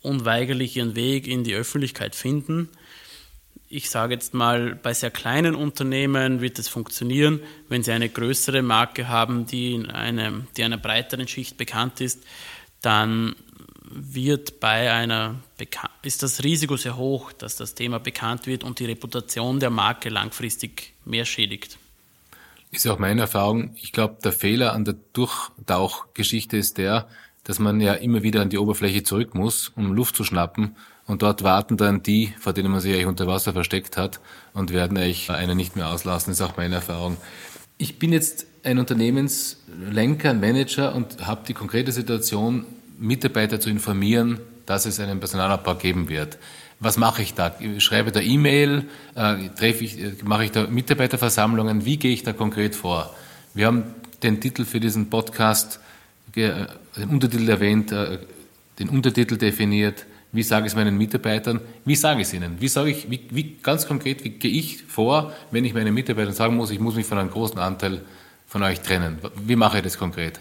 unweigerlich 0.00 0.76
ihren 0.76 0.94
Weg 0.94 1.26
in 1.26 1.44
die 1.44 1.54
Öffentlichkeit 1.54 2.14
finden. 2.14 2.68
Ich 3.68 3.90
sage 3.90 4.14
jetzt 4.14 4.34
mal, 4.34 4.74
bei 4.74 4.94
sehr 4.94 5.10
kleinen 5.10 5.54
Unternehmen 5.54 6.40
wird 6.40 6.58
es 6.58 6.68
funktionieren, 6.68 7.40
wenn 7.68 7.82
sie 7.82 7.92
eine 7.92 8.08
größere 8.08 8.62
Marke 8.62 9.08
haben, 9.08 9.46
die 9.46 9.74
in 9.74 9.90
einem, 9.90 10.46
die 10.56 10.64
einer 10.64 10.76
breiteren 10.76 11.26
Schicht 11.26 11.56
bekannt 11.56 12.00
ist, 12.00 12.22
dann 12.82 13.34
wird 13.90 14.60
bei 14.60 14.92
einer 14.92 15.36
ist 16.02 16.22
das 16.22 16.42
Risiko 16.42 16.76
sehr 16.76 16.96
hoch, 16.96 17.32
dass 17.32 17.56
das 17.56 17.74
Thema 17.74 17.98
bekannt 18.00 18.46
wird 18.46 18.64
und 18.64 18.78
die 18.78 18.86
Reputation 18.86 19.60
der 19.60 19.70
Marke 19.70 20.08
langfristig 20.08 20.94
mehr 21.04 21.24
schädigt. 21.24 21.78
Ist 22.70 22.84
ja 22.84 22.92
auch 22.92 22.98
meine 22.98 23.22
Erfahrung. 23.22 23.76
Ich 23.76 23.92
glaube, 23.92 24.18
der 24.24 24.32
Fehler 24.32 24.72
an 24.72 24.84
der 24.84 24.96
Durchtauchgeschichte 25.12 26.56
ist 26.56 26.78
der, 26.78 27.08
dass 27.44 27.58
man 27.58 27.80
ja 27.80 27.94
immer 27.94 28.22
wieder 28.22 28.40
an 28.40 28.50
die 28.50 28.58
Oberfläche 28.58 29.04
zurück 29.04 29.34
muss, 29.34 29.68
um 29.76 29.92
Luft 29.92 30.16
zu 30.16 30.24
schnappen. 30.24 30.76
Und 31.06 31.22
dort 31.22 31.42
warten 31.42 31.76
dann 31.76 32.02
die, 32.02 32.32
vor 32.38 32.52
denen 32.52 32.70
man 32.70 32.80
sich 32.80 32.92
eigentlich 32.92 33.06
unter 33.06 33.26
Wasser 33.26 33.52
versteckt 33.52 33.96
hat 33.96 34.20
und 34.54 34.72
werden 34.72 34.96
eigentlich 34.96 35.30
einen 35.30 35.56
nicht 35.56 35.76
mehr 35.76 35.88
auslassen. 35.88 36.32
Ist 36.32 36.40
auch 36.40 36.56
meine 36.56 36.76
Erfahrung. 36.76 37.18
Ich 37.76 37.98
bin 37.98 38.12
jetzt 38.12 38.46
ein 38.62 38.78
Unternehmenslenker, 38.78 40.30
ein 40.30 40.40
Manager 40.40 40.94
und 40.94 41.26
habe 41.26 41.42
die 41.46 41.54
konkrete 41.54 41.92
Situation, 41.92 42.64
Mitarbeiter 42.98 43.60
zu 43.60 43.68
informieren, 43.68 44.40
dass 44.66 44.86
es 44.86 45.00
einen 45.00 45.18
Personalabbau 45.18 45.74
geben 45.74 46.08
wird. 46.08 46.38
Was 46.80 46.96
mache 46.96 47.22
ich 47.22 47.34
da? 47.34 47.54
Schreibe 47.78 48.12
da 48.12 48.20
E-Mail, 48.20 48.88
äh, 49.14 49.48
treffe 49.56 49.84
ich, 49.84 50.00
äh, 50.00 50.12
mache 50.24 50.44
ich 50.44 50.52
da 50.52 50.66
Mitarbeiterversammlungen? 50.66 51.84
Wie 51.84 51.98
gehe 51.98 52.12
ich 52.12 52.22
da 52.22 52.32
konkret 52.32 52.74
vor? 52.74 53.14
Wir 53.52 53.66
haben 53.66 53.84
den 54.22 54.40
Titel 54.40 54.64
für 54.64 54.80
diesen 54.80 55.10
Podcast, 55.10 55.80
äh, 56.34 56.66
den 56.96 57.08
Untertitel 57.10 57.48
erwähnt, 57.48 57.92
äh, 57.92 58.18
den 58.78 58.88
Untertitel 58.88 59.36
definiert. 59.36 60.06
Wie 60.34 60.42
sage 60.42 60.66
ich 60.66 60.72
es 60.72 60.76
meinen 60.76 60.98
Mitarbeitern? 60.98 61.60
Wie 61.84 61.94
sage 61.94 62.20
ich 62.20 62.26
es 62.26 62.34
ihnen? 62.34 62.60
Wie 62.60 62.68
sage 62.68 62.90
ich, 62.90 63.08
wie, 63.08 63.26
wie 63.30 63.56
ganz 63.62 63.86
konkret, 63.86 64.24
wie 64.24 64.30
gehe 64.30 64.50
ich 64.50 64.82
vor, 64.82 65.32
wenn 65.52 65.64
ich 65.64 65.74
meinen 65.74 65.94
Mitarbeitern 65.94 66.34
sagen 66.34 66.56
muss, 66.56 66.70
ich 66.70 66.80
muss 66.80 66.96
mich 66.96 67.06
von 67.06 67.18
einem 67.18 67.30
großen 67.30 67.58
Anteil 67.58 68.02
von 68.46 68.62
euch 68.64 68.80
trennen? 68.80 69.18
Wie 69.36 69.54
mache 69.54 69.78
ich 69.78 69.84
das 69.84 69.96
konkret? 69.96 70.40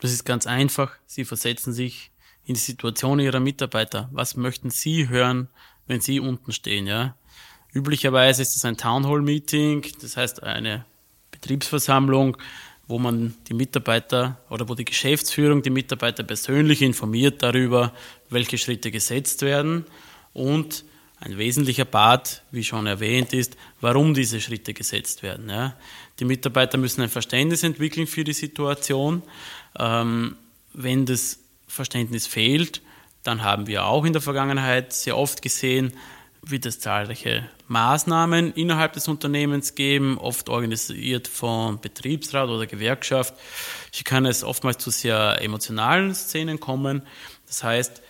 Das 0.00 0.10
ist 0.10 0.24
ganz 0.24 0.46
einfach. 0.46 0.92
Sie 1.06 1.26
versetzen 1.26 1.74
sich 1.74 2.10
in 2.46 2.54
die 2.54 2.60
Situation 2.60 3.20
ihrer 3.20 3.40
Mitarbeiter. 3.40 4.08
Was 4.10 4.36
möchten 4.36 4.70
Sie 4.70 5.08
hören, 5.08 5.48
wenn 5.86 6.00
Sie 6.00 6.18
unten 6.18 6.52
stehen, 6.52 6.86
ja? 6.86 7.14
Üblicherweise 7.74 8.40
ist 8.40 8.56
es 8.56 8.64
ein 8.64 8.76
Town 8.76 9.06
Hall 9.06 9.20
Meeting, 9.20 9.84
das 10.00 10.16
heißt 10.16 10.42
eine 10.42 10.86
Betriebsversammlung, 11.30 12.36
wo 12.86 12.98
man 12.98 13.34
die 13.48 13.54
Mitarbeiter 13.54 14.38
oder 14.50 14.68
wo 14.68 14.74
die 14.74 14.84
Geschäftsführung 14.84 15.62
die 15.62 15.70
Mitarbeiter 15.70 16.22
persönlich 16.22 16.82
informiert 16.82 17.42
darüber, 17.42 17.92
welche 18.30 18.58
Schritte 18.58 18.90
gesetzt 18.90 19.42
werden 19.42 19.86
und 20.32 20.84
ein 21.20 21.38
wesentlicher 21.38 21.86
Part, 21.86 22.42
wie 22.50 22.64
schon 22.64 22.86
erwähnt 22.86 23.32
ist, 23.32 23.56
warum 23.80 24.12
diese 24.12 24.40
Schritte 24.40 24.74
gesetzt 24.74 25.22
werden. 25.22 25.48
Ja. 25.48 25.74
Die 26.18 26.24
Mitarbeiter 26.24 26.76
müssen 26.76 27.02
ein 27.02 27.08
Verständnis 27.08 27.62
entwickeln 27.62 28.06
für 28.06 28.24
die 28.24 28.34
Situation. 28.34 29.22
Ähm, 29.78 30.36
wenn 30.74 31.06
das 31.06 31.38
Verständnis 31.66 32.26
fehlt, 32.26 32.82
dann 33.22 33.42
haben 33.42 33.66
wir 33.66 33.86
auch 33.86 34.04
in 34.04 34.12
der 34.12 34.20
Vergangenheit 34.20 34.92
sehr 34.92 35.16
oft 35.16 35.40
gesehen, 35.40 35.94
wird 36.46 36.66
es 36.66 36.80
zahlreiche 36.80 37.48
Maßnahmen 37.68 38.52
innerhalb 38.52 38.92
des 38.92 39.08
Unternehmens 39.08 39.74
geben, 39.74 40.18
oft 40.18 40.48
organisiert 40.48 41.28
von 41.28 41.80
Betriebsrat 41.80 42.48
oder 42.48 42.66
Gewerkschaft. 42.66 43.34
Hier 43.90 44.04
kann 44.04 44.26
es 44.26 44.44
oftmals 44.44 44.78
zu 44.78 44.90
sehr 44.90 45.40
emotionalen 45.40 46.14
Szenen 46.14 46.60
kommen. 46.60 47.02
Das 47.46 47.62
heißt, 47.62 48.02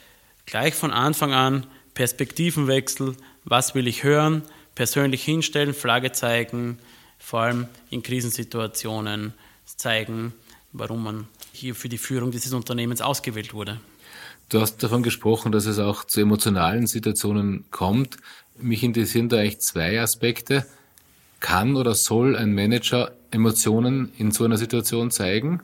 gleich 0.47 0.75
von 0.75 0.91
Anfang 0.91 1.33
an 1.33 1.67
Perspektivenwechsel, 1.95 3.17
was 3.45 3.75
will 3.75 3.87
ich 3.87 4.03
hören, 4.03 4.43
persönlich 4.75 5.23
hinstellen, 5.23 5.75
Flagge 5.75 6.13
zeigen, 6.13 6.79
vor 7.19 7.41
allem 7.41 7.69
in 7.91 8.03
Krisensituationen 8.03 9.33
zeigen, 9.65 10.33
warum 10.73 11.05
man 11.05 11.29
hier 11.53 11.75
für 11.75 11.89
die 11.89 11.99
Führung 11.99 12.33
dieses 12.33 12.53
Unternehmens 12.53 13.01
ausgewählt 13.01 13.55
wurde. 13.55 13.81
Du 14.55 14.61
hast 14.61 14.81
davon 14.85 15.03
gesprochen, 15.03 15.51
dass 15.51 15.67
es 15.67 15.81
auch 15.81 16.05
zu 16.05 16.21
emotionalen 16.21 16.87
Situationen 16.87 17.65
kommt. 17.73 18.19
Mich 18.57 18.85
interessieren 18.85 19.29
da 19.29 19.39
eigentlich 19.39 19.59
zwei 19.59 20.01
Aspekte. 20.01 20.65
Kann 21.41 21.75
oder 21.75 21.97
soll 21.97 22.37
ein 22.37 22.55
Manager 22.55 23.11
Emotionen 23.33 24.13
in 24.17 24.31
so 24.31 24.45
einer 24.45 24.57
Situation 24.57 25.11
zeigen? 25.11 25.61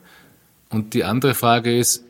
Und 0.69 0.93
die 0.93 1.05
andere 1.05 1.35
Frage 1.35 1.79
ist, 1.79 2.03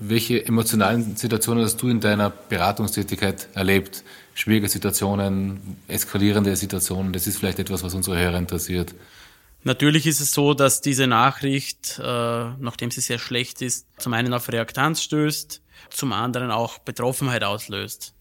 welche 0.00 0.44
emotionalen 0.44 1.14
Situationen 1.14 1.62
hast 1.62 1.80
du 1.80 1.88
in 1.88 2.00
deiner 2.00 2.30
Beratungstätigkeit 2.30 3.46
erlebt? 3.54 4.02
Schwierige 4.34 4.68
Situationen, 4.68 5.76
eskalierende 5.86 6.56
Situationen, 6.56 7.12
das 7.12 7.28
ist 7.28 7.38
vielleicht 7.38 7.60
etwas, 7.60 7.84
was 7.84 7.94
unsere 7.94 8.18
Hörer 8.18 8.38
interessiert. 8.38 8.96
Natürlich 9.66 10.06
ist 10.06 10.20
es 10.20 10.30
so, 10.30 10.54
dass 10.54 10.80
diese 10.80 11.08
Nachricht, 11.08 11.98
äh, 11.98 12.02
nachdem 12.04 12.92
sie 12.92 13.00
sehr 13.00 13.18
schlecht 13.18 13.62
ist, 13.62 13.88
zum 13.98 14.12
einen 14.12 14.32
auf 14.32 14.48
Reaktanz 14.48 15.02
stößt, 15.02 15.60
zum 15.90 16.12
anderen 16.12 16.52
auch 16.52 16.78
Betroffenheit 16.78 17.42
auslöst. 17.42 18.14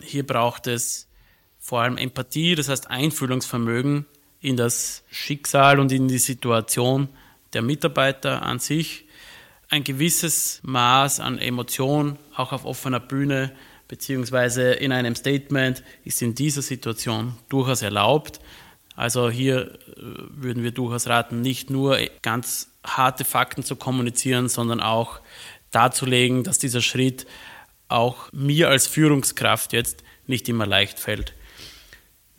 Hier 0.00 0.26
braucht 0.26 0.66
es 0.66 1.06
vor 1.58 1.82
allem 1.82 1.98
Empathie, 1.98 2.54
das 2.54 2.70
heißt 2.70 2.88
Einfühlungsvermögen 2.88 4.06
in 4.40 4.56
das 4.56 5.04
Schicksal 5.10 5.80
und 5.80 5.92
in 5.92 6.08
die 6.08 6.16
Situation 6.16 7.10
der 7.52 7.60
Mitarbeiter 7.60 8.40
an 8.40 8.58
sich, 8.58 9.04
ein 9.68 9.84
gewisses 9.84 10.60
Maß 10.62 11.20
an 11.20 11.36
Emotion 11.36 12.18
auch 12.34 12.52
auf 12.52 12.64
offener 12.64 13.00
Bühne 13.00 13.52
beziehungsweise 13.86 14.72
in 14.72 14.92
einem 14.92 15.14
Statement 15.14 15.82
ist 16.04 16.22
in 16.22 16.34
dieser 16.34 16.62
Situation 16.62 17.34
durchaus 17.50 17.82
erlaubt. 17.82 18.40
Also 18.96 19.30
hier 19.30 19.74
äh, 19.74 20.00
würden 20.30 20.62
wir 20.62 20.72
durchaus 20.72 21.06
raten, 21.06 21.42
nicht 21.42 21.70
nur 21.70 21.98
ganz 22.22 22.70
harte 22.84 23.24
Fakten 23.24 23.62
zu 23.62 23.76
kommunizieren, 23.76 24.48
sondern 24.48 24.80
auch 24.80 25.20
darzulegen, 25.70 26.42
dass 26.42 26.58
dieser 26.58 26.80
Schritt 26.80 27.26
auch 27.88 28.32
mir 28.32 28.68
als 28.68 28.86
Führungskraft 28.86 29.72
jetzt 29.72 30.02
nicht 30.26 30.48
immer 30.48 30.66
leicht 30.66 30.98
fällt. 30.98 31.34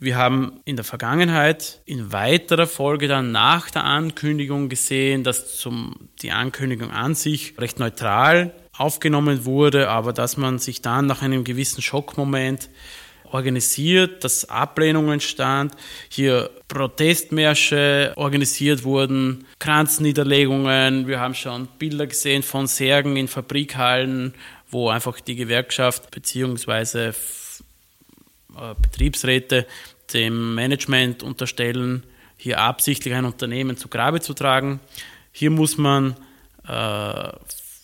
Wir 0.00 0.16
haben 0.16 0.60
in 0.64 0.76
der 0.76 0.84
Vergangenheit 0.84 1.80
in 1.84 2.12
weiterer 2.12 2.66
Folge 2.66 3.08
dann 3.08 3.32
nach 3.32 3.70
der 3.70 3.84
Ankündigung 3.84 4.68
gesehen, 4.68 5.24
dass 5.24 5.56
zum, 5.56 6.08
die 6.22 6.30
Ankündigung 6.30 6.90
an 6.90 7.14
sich 7.14 7.58
recht 7.58 7.80
neutral 7.80 8.54
aufgenommen 8.76 9.44
wurde, 9.44 9.88
aber 9.88 10.12
dass 10.12 10.36
man 10.36 10.60
sich 10.60 10.82
dann 10.82 11.06
nach 11.06 11.22
einem 11.22 11.42
gewissen 11.42 11.82
Schockmoment 11.82 12.70
organisiert, 13.32 14.24
dass 14.24 14.48
Ablehnung 14.48 15.10
entstand, 15.10 15.74
hier 16.08 16.50
Protestmärsche 16.68 18.12
organisiert 18.16 18.84
wurden, 18.84 19.46
Kranzniederlegungen, 19.58 21.06
wir 21.06 21.20
haben 21.20 21.34
schon 21.34 21.68
Bilder 21.78 22.06
gesehen 22.06 22.42
von 22.42 22.66
Särgen 22.66 23.16
in 23.16 23.28
Fabrikhallen, 23.28 24.34
wo 24.70 24.88
einfach 24.88 25.20
die 25.20 25.36
Gewerkschaft 25.36 26.10
beziehungsweise 26.10 27.14
äh, 28.56 28.74
Betriebsräte 28.80 29.66
dem 30.12 30.54
Management 30.54 31.22
unterstellen, 31.22 32.02
hier 32.36 32.60
absichtlich 32.60 33.14
ein 33.14 33.24
Unternehmen 33.24 33.76
zu 33.76 33.88
Grabe 33.88 34.20
zu 34.20 34.34
tragen. 34.34 34.80
Hier 35.32 35.50
muss 35.50 35.76
man 35.76 36.16
äh, 36.66 37.30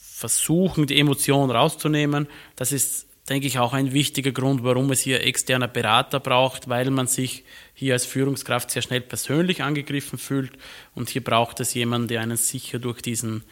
versuchen, 0.03 0.87
die 0.87 0.99
Emotion 0.99 1.51
rauszunehmen. 1.51 2.29
Das 2.57 2.73
ist 2.73 3.07
denke 3.29 3.47
ich, 3.47 3.59
auch 3.59 3.73
ein 3.73 3.93
wichtiger 3.93 4.33
Grund, 4.33 4.65
warum 4.65 4.91
es 4.91 5.01
hier 5.01 5.23
externer 5.25 5.69
Berater 5.69 6.21
braucht, 6.21 6.69
weil 6.69 6.91
man 6.91 7.07
sich 7.07 7.45
hier 7.73 7.95
als 7.95 8.05
Führungskraft 8.05 8.71
sehr 8.71 8.83
schnell 8.83 9.01
persönlich 9.01 9.63
angegriffen 9.63 10.19
fühlt 10.19 10.53
und 10.95 11.09
hier 11.09 11.25
braucht 11.25 11.61
es 11.61 11.75
jemanden, 11.75 12.09
der 12.09 12.21
einen 12.21 12.37
sicher 12.37 12.79
durch 12.79 13.01
diesen 13.01 13.45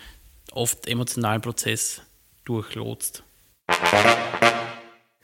oft 0.53 0.87
emotionalen 0.87 1.41
Prozess 1.41 2.03
durchlotst. 2.45 3.23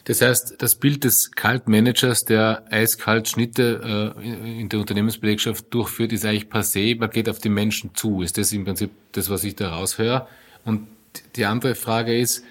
Das 0.05 0.23
heißt, 0.23 0.55
das 0.63 0.77
Bild 0.77 1.05
des 1.05 1.33
Kaltmanagers, 1.33 2.25
der 2.25 2.65
eiskalt 2.71 3.29
Schnitte 3.29 4.15
äh, 4.25 4.61
in 4.61 4.71
der 4.71 4.81
Unternehmensbelegschaft 4.81 5.67
durchführt, 5.69 6.15
ist 6.15 6.25
eigentlich 6.25 6.51
passé. 6.51 6.99
Man 6.99 7.11
geht 7.11 7.29
auf 7.29 7.41
die 7.41 7.51
Menschen 7.51 7.95
zu. 7.95 8.23
Ist 8.23 8.39
das 8.39 8.51
im 8.53 8.65
Prinzip 8.65 8.91
das, 9.13 9.29
was 9.29 9.45
ich 9.45 9.55
da 9.55 9.69
raushöre? 9.69 10.27
Und 10.65 10.89
die 11.37 11.45
andere 11.45 11.75
Frage 11.75 12.19
ist, 12.19 12.43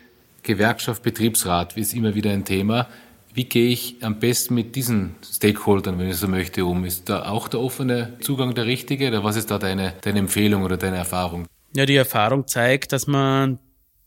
Gewerkschaft, 0.48 1.04
Betriebsrat 1.04 1.78
ist 1.78 1.94
immer 1.94 2.16
wieder 2.16 2.32
ein 2.32 2.46
Thema. 2.46 2.88
Wie 3.34 3.44
gehe 3.44 3.70
ich 3.70 3.98
am 4.02 4.20
besten 4.20 4.56
mit 4.56 4.76
diesen 4.76 5.16
Stakeholdern, 5.24 6.00
wenn 6.00 6.10
ich 6.10 6.16
so 6.16 6.28
möchte, 6.28 6.66
um? 6.66 6.86
Ist 6.86 7.10
da 7.10 7.30
auch 7.30 7.48
der 7.48 7.60
offene 7.60 8.18
Zugang 8.22 8.56
der 8.56 8.66
richtige 8.66 9.10
oder 9.10 9.24
was 9.24 9.36
ist 9.36 9.52
da 9.52 9.60
deine, 9.60 9.94
deine 10.02 10.20
Empfehlung 10.20 10.64
oder 10.64 10.78
deine 10.78 10.98
Erfahrung? 10.98 11.46
Ja, 11.76 11.86
die 11.86 11.98
Erfahrung 11.98 12.48
zeigt, 12.48 12.94
dass 12.94 13.06
man 13.06 13.60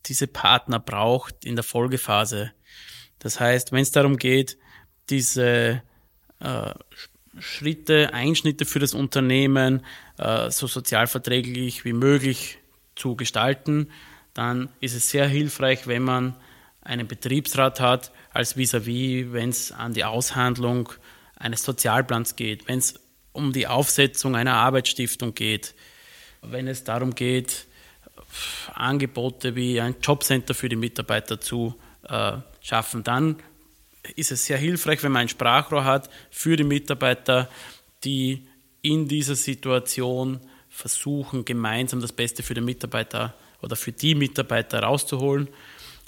diese 0.06 0.26
Partner 0.26 0.80
braucht 0.80 1.44
in 1.44 1.54
der 1.54 1.62
Folgephase. 1.62 2.52
Das 3.18 3.38
heißt, 3.38 3.70
wenn 3.70 3.82
es 3.82 3.92
darum 3.92 4.16
geht, 4.16 4.56
diese 5.10 5.82
äh, 6.40 6.74
Schritte, 7.38 8.12
Einschnitte 8.14 8.64
für 8.64 8.78
das 8.78 8.94
Unternehmen 8.94 9.84
äh, 10.18 10.50
so 10.50 10.66
sozialverträglich 10.66 11.84
wie 11.84 11.92
möglich 11.92 12.58
zu 12.96 13.14
gestalten, 13.14 13.90
dann 14.40 14.70
ist 14.80 14.94
es 14.94 15.10
sehr 15.10 15.28
hilfreich, 15.28 15.86
wenn 15.86 16.02
man 16.02 16.34
einen 16.80 17.06
Betriebsrat 17.06 17.78
hat, 17.78 18.10
als 18.32 18.56
vis-à-vis, 18.56 19.34
wenn 19.34 19.50
es 19.50 19.70
an 19.70 19.92
die 19.92 20.04
Aushandlung 20.04 20.88
eines 21.36 21.62
Sozialplans 21.62 22.36
geht, 22.36 22.66
wenn 22.66 22.78
es 22.78 22.94
um 23.32 23.52
die 23.52 23.66
Aufsetzung 23.66 24.34
einer 24.34 24.54
Arbeitsstiftung 24.54 25.34
geht, 25.34 25.74
wenn 26.40 26.68
es 26.68 26.84
darum 26.84 27.14
geht, 27.14 27.66
Angebote 28.72 29.56
wie 29.56 29.78
ein 29.78 29.96
Jobcenter 30.02 30.54
für 30.54 30.70
die 30.70 30.76
Mitarbeiter 30.76 31.38
zu 31.38 31.74
äh, 32.08 32.38
schaffen, 32.62 33.04
dann 33.04 33.36
ist 34.16 34.32
es 34.32 34.46
sehr 34.46 34.56
hilfreich, 34.56 35.02
wenn 35.02 35.12
man 35.12 35.22
ein 35.22 35.28
Sprachrohr 35.28 35.84
hat 35.84 36.08
für 36.30 36.56
die 36.56 36.64
Mitarbeiter, 36.64 37.50
die 38.04 38.48
in 38.80 39.06
dieser 39.06 39.34
Situation 39.34 40.40
versuchen, 40.70 41.44
gemeinsam 41.44 42.00
das 42.00 42.12
Beste 42.12 42.42
für 42.42 42.54
den 42.54 42.64
Mitarbeiter 42.64 43.34
zu 43.36 43.49
oder 43.62 43.76
für 43.76 43.92
die 43.92 44.14
Mitarbeiter 44.14 44.82
rauszuholen 44.82 45.48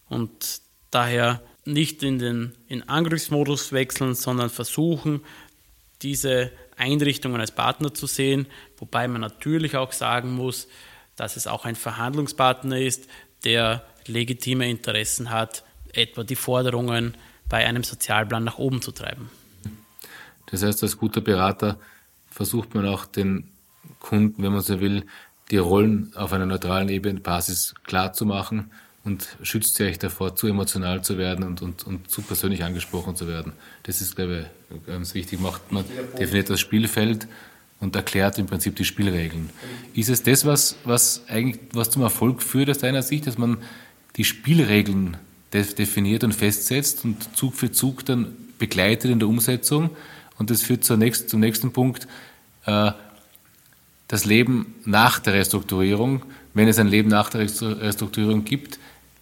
und 0.09 0.61
daher 0.91 1.43
nicht 1.65 2.03
in 2.03 2.19
den 2.19 2.53
in 2.69 2.89
Angriffsmodus 2.89 3.73
wechseln, 3.73 4.15
sondern 4.15 4.51
versuchen, 4.51 5.21
diese 6.03 6.51
Einrichtungen 6.77 7.41
als 7.41 7.53
Partner 7.53 7.95
zu 7.95 8.07
sehen, 8.07 8.47
wobei 8.79 9.07
man 9.07 9.21
natürlich 9.21 9.77
auch 9.77 9.93
sagen 9.93 10.33
muss, 10.33 10.69
dass 11.17 11.37
es 11.37 11.47
auch 11.47 11.65
ein 11.65 11.77
Verhandlungspartner 11.77 12.79
ist, 12.79 13.09
der 13.45 13.85
legitime 14.07 14.69
Interessen 14.69 15.31
hat, 15.31 15.65
etwa 15.93 16.25
die 16.25 16.37
Forderungen 16.37 17.15
bei 17.49 17.67
einem 17.67 17.85
Sozialplan 17.85 18.45
nach 18.45 18.59
oben 18.59 18.83
zu 18.83 18.93
treiben. 18.93 19.31
Das 20.47 20.63
heißt, 20.63 20.83
als 20.83 20.99
guter 20.99 21.21
Berater 21.21 21.79
versucht 22.31 22.75
man 22.75 22.87
auch 22.87 23.07
den 23.07 23.49
Kunden, 24.01 24.43
wenn 24.43 24.53
man 24.53 24.63
so 24.63 24.81
will, 24.81 25.05
die 25.53 25.59
Rollen 25.59 26.11
auf 26.17 26.33
einer 26.33 26.47
neutralen 26.47 26.89
Ebene 26.89 27.21
Basis 27.21 27.75
klar 27.85 28.15
zu 28.15 28.25
machen 28.25 28.71
und 29.05 29.29
schützt 29.43 29.77
sie 29.77 29.85
euch 29.85 29.99
davor, 29.99 30.35
zu 30.35 30.47
emotional 30.47 31.05
zu 31.05 31.19
werden 31.19 31.45
und, 31.45 31.61
und, 31.61 31.87
und 31.87 32.11
zu 32.11 32.23
persönlich 32.23 32.65
angesprochen 32.65 33.17
zu 33.17 33.29
werden. 33.29 33.53
Das 33.83 34.01
ist, 34.01 34.17
glaube 34.17 34.47
ich, 34.71 34.87
ganz 34.87 35.15
wichtig. 35.15 35.41
Macht 35.41 35.71
man 35.71 35.85
definiert 36.19 36.49
das 36.49 36.59
Spielfeld 36.59 37.29
und 37.81 37.95
erklärt 37.95 38.39
im 38.39 38.47
Prinzip 38.47 38.77
die 38.77 38.87
Spielregeln. 38.87 39.51
Ist 39.93 40.09
es 40.09 40.23
das, 40.23 40.47
was, 40.47 40.77
was 40.85 41.25
eigentlich 41.29 41.61
was 41.75 41.91
zum 41.91 42.01
Erfolg 42.03 42.43
führt 42.43 42.71
aus 42.71 42.79
deiner 42.79 43.03
Sicht, 43.03 43.27
dass 43.27 43.37
man 43.37 43.59
die 44.17 44.25
Spielregeln 44.25 45.19
definiert 45.53 46.25
und 46.25 46.35
festsetzt 46.35 47.05
und 47.05 47.37
Zug 47.37 47.55
für 47.55 47.71
Zug 47.71 48.07
dann 48.07 48.35
begleitet 48.59 49.11
in 49.11 49.19
der 49.19 49.29
Umsetzung? 49.29 49.91
Und 50.39 50.49
das 50.49 50.63
führt 50.63 50.89
nächsten, 50.97 51.29
zum 51.29 51.41
nächsten 51.41 51.73
Punkt. 51.73 52.09
Äh, 52.65 52.93
das 54.13 54.27
Leben 54.27 54.75
nach 54.85 55.21
der 55.21 55.33
Restrukturierung, 55.33 56.23
wenn 56.53 56.69
es 56.69 56.79
ein 56.79 56.87
Leben 56.87 57.09
nach 57.09 57.31
der 57.31 57.41
Restrukturierung 57.41 58.45
gibt, 58.45 58.79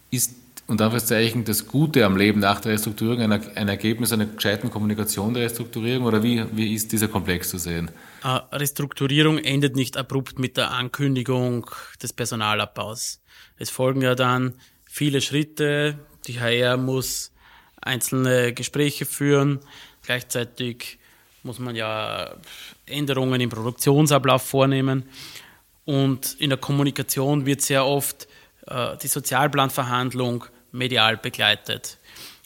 ist 0.09 0.35
und 0.67 0.81
Anführungszeichen 0.81 1.45
das 1.45 1.65
Gute 1.65 2.05
am 2.05 2.17
Leben 2.17 2.41
nach 2.41 2.59
der 2.59 2.73
Restrukturierung 2.73 3.21
ein, 3.21 3.31
ein 3.55 3.69
Ergebnis 3.69 4.11
einer 4.11 4.25
gescheiten 4.25 4.69
Kommunikation 4.69 5.33
der 5.33 5.43
Restrukturierung 5.43 6.05
oder 6.05 6.23
wie, 6.23 6.43
wie 6.51 6.73
ist 6.73 6.91
dieser 6.91 7.07
Komplex 7.07 7.49
zu 7.49 7.57
sehen? 7.57 7.89
Äh, 8.21 8.27
Restrukturierung 8.53 9.37
endet 9.37 9.77
nicht 9.77 9.95
abrupt 9.95 10.39
mit 10.39 10.57
der 10.57 10.71
Ankündigung 10.71 11.71
des 12.03 12.11
Personalabbaus. 12.11 13.21
Es 13.57 13.69
folgen 13.69 14.01
ja 14.01 14.13
dann 14.13 14.55
viele 14.83 15.21
Schritte. 15.21 15.99
Die 16.27 16.41
HR 16.41 16.75
muss 16.75 17.31
einzelne 17.79 18.51
Gespräche 18.53 19.05
führen. 19.05 19.61
Gleichzeitig 20.03 20.99
muss 21.43 21.59
man 21.59 21.77
ja 21.77 22.35
Änderungen 22.85 23.41
im 23.41 23.49
Produktionsablauf 23.49 24.41
vornehmen. 24.43 25.05
Und 25.85 26.35
in 26.39 26.49
der 26.49 26.59
Kommunikation 26.59 27.45
wird 27.45 27.61
sehr 27.61 27.85
oft 27.85 28.27
äh, 28.67 28.97
die 28.97 29.07
Sozialplanverhandlung 29.07 30.45
medial 30.71 31.17
begleitet. 31.17 31.97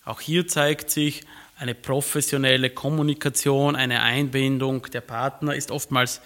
Auch 0.03 0.21
hier 0.21 0.47
zeigt 0.47 0.89
sich, 0.89 1.21
eine 1.57 1.73
professionelle 1.73 2.69
Kommunikation, 2.69 3.75
eine 3.75 4.01
Einbindung 4.01 4.83
der 4.91 5.01
Partner 5.01 5.55
ist 5.55 5.71
oftmals 5.71 6.21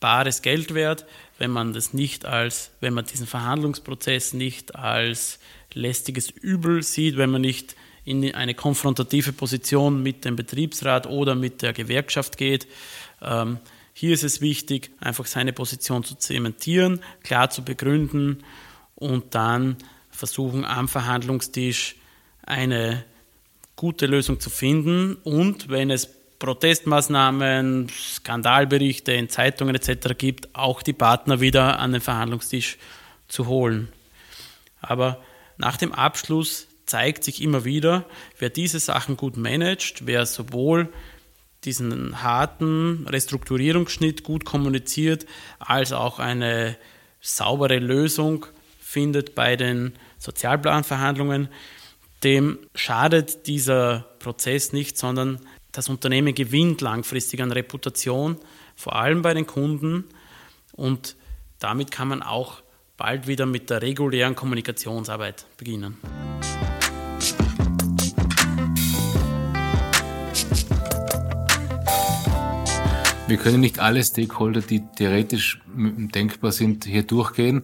bares 0.00 0.42
Geld 0.42 0.74
wert, 0.74 1.06
wenn 1.38 1.52
man 1.52 1.72
das 1.72 1.94
nicht 1.94 2.26
als, 2.26 2.72
wenn 2.80 2.92
man 2.92 3.04
diesen 3.04 3.26
Verhandlungsprozess 3.26 4.32
nicht 4.32 4.74
als 4.74 5.38
lästiges 5.72 6.30
Übel 6.30 6.82
sieht, 6.82 7.16
wenn 7.16 7.30
man 7.30 7.42
nicht 7.42 7.76
in 8.04 8.34
eine 8.34 8.54
konfrontative 8.54 9.32
Position 9.32 10.02
mit 10.02 10.24
dem 10.24 10.34
Betriebsrat 10.34 11.06
oder 11.06 11.36
mit 11.36 11.62
der 11.62 11.72
Gewerkschaft 11.72 12.36
geht. 12.36 12.66
Ähm, 13.22 13.58
hier 13.94 14.14
ist 14.14 14.24
es 14.24 14.40
wichtig, 14.40 14.90
einfach 15.00 15.26
seine 15.26 15.52
Position 15.52 16.02
zu 16.04 16.14
zementieren, 16.14 17.00
klar 17.22 17.50
zu 17.50 17.62
begründen 17.62 18.42
und 18.94 19.34
dann 19.34 19.76
versuchen 20.10 20.64
am 20.64 20.88
Verhandlungstisch 20.88 21.96
eine 22.44 23.04
gute 23.76 24.06
Lösung 24.06 24.40
zu 24.40 24.50
finden. 24.50 25.16
Und 25.24 25.68
wenn 25.68 25.90
es 25.90 26.08
Protestmaßnahmen, 26.38 27.88
Skandalberichte 27.88 29.12
in 29.12 29.28
Zeitungen 29.28 29.74
etc. 29.74 30.16
gibt, 30.16 30.54
auch 30.54 30.82
die 30.82 30.92
Partner 30.92 31.40
wieder 31.40 31.78
an 31.78 31.92
den 31.92 32.00
Verhandlungstisch 32.00 32.78
zu 33.28 33.46
holen. 33.46 33.88
Aber 34.80 35.22
nach 35.56 35.76
dem 35.76 35.92
Abschluss 35.92 36.66
zeigt 36.86 37.24
sich 37.24 37.40
immer 37.40 37.64
wieder, 37.64 38.04
wer 38.38 38.50
diese 38.50 38.80
Sachen 38.80 39.16
gut 39.16 39.36
managt, 39.36 40.06
wer 40.06 40.26
sowohl 40.26 40.92
diesen 41.64 42.22
harten 42.22 43.06
Restrukturierungsschnitt 43.08 44.24
gut 44.24 44.44
kommuniziert, 44.44 45.26
als 45.58 45.92
auch 45.92 46.18
eine 46.18 46.76
saubere 47.20 47.78
Lösung 47.78 48.46
findet 48.80 49.34
bei 49.34 49.56
den 49.56 49.92
Sozialplanverhandlungen, 50.18 51.48
dem 52.24 52.58
schadet 52.74 53.46
dieser 53.46 54.06
Prozess 54.18 54.72
nicht, 54.72 54.98
sondern 54.98 55.40
das 55.72 55.88
Unternehmen 55.88 56.34
gewinnt 56.34 56.80
langfristig 56.80 57.40
an 57.42 57.52
Reputation, 57.52 58.36
vor 58.76 58.96
allem 58.96 59.22
bei 59.22 59.34
den 59.34 59.46
Kunden 59.46 60.04
und 60.72 61.16
damit 61.58 61.90
kann 61.90 62.08
man 62.08 62.22
auch 62.22 62.62
bald 62.96 63.26
wieder 63.26 63.46
mit 63.46 63.70
der 63.70 63.82
regulären 63.82 64.34
Kommunikationsarbeit 64.34 65.46
beginnen. 65.56 65.98
Wir 73.28 73.36
können 73.36 73.60
nicht 73.60 73.78
alle 73.78 74.02
Stakeholder, 74.02 74.60
die 74.60 74.82
theoretisch 74.96 75.60
denkbar 75.74 76.52
sind, 76.52 76.84
hier 76.84 77.04
durchgehen, 77.04 77.62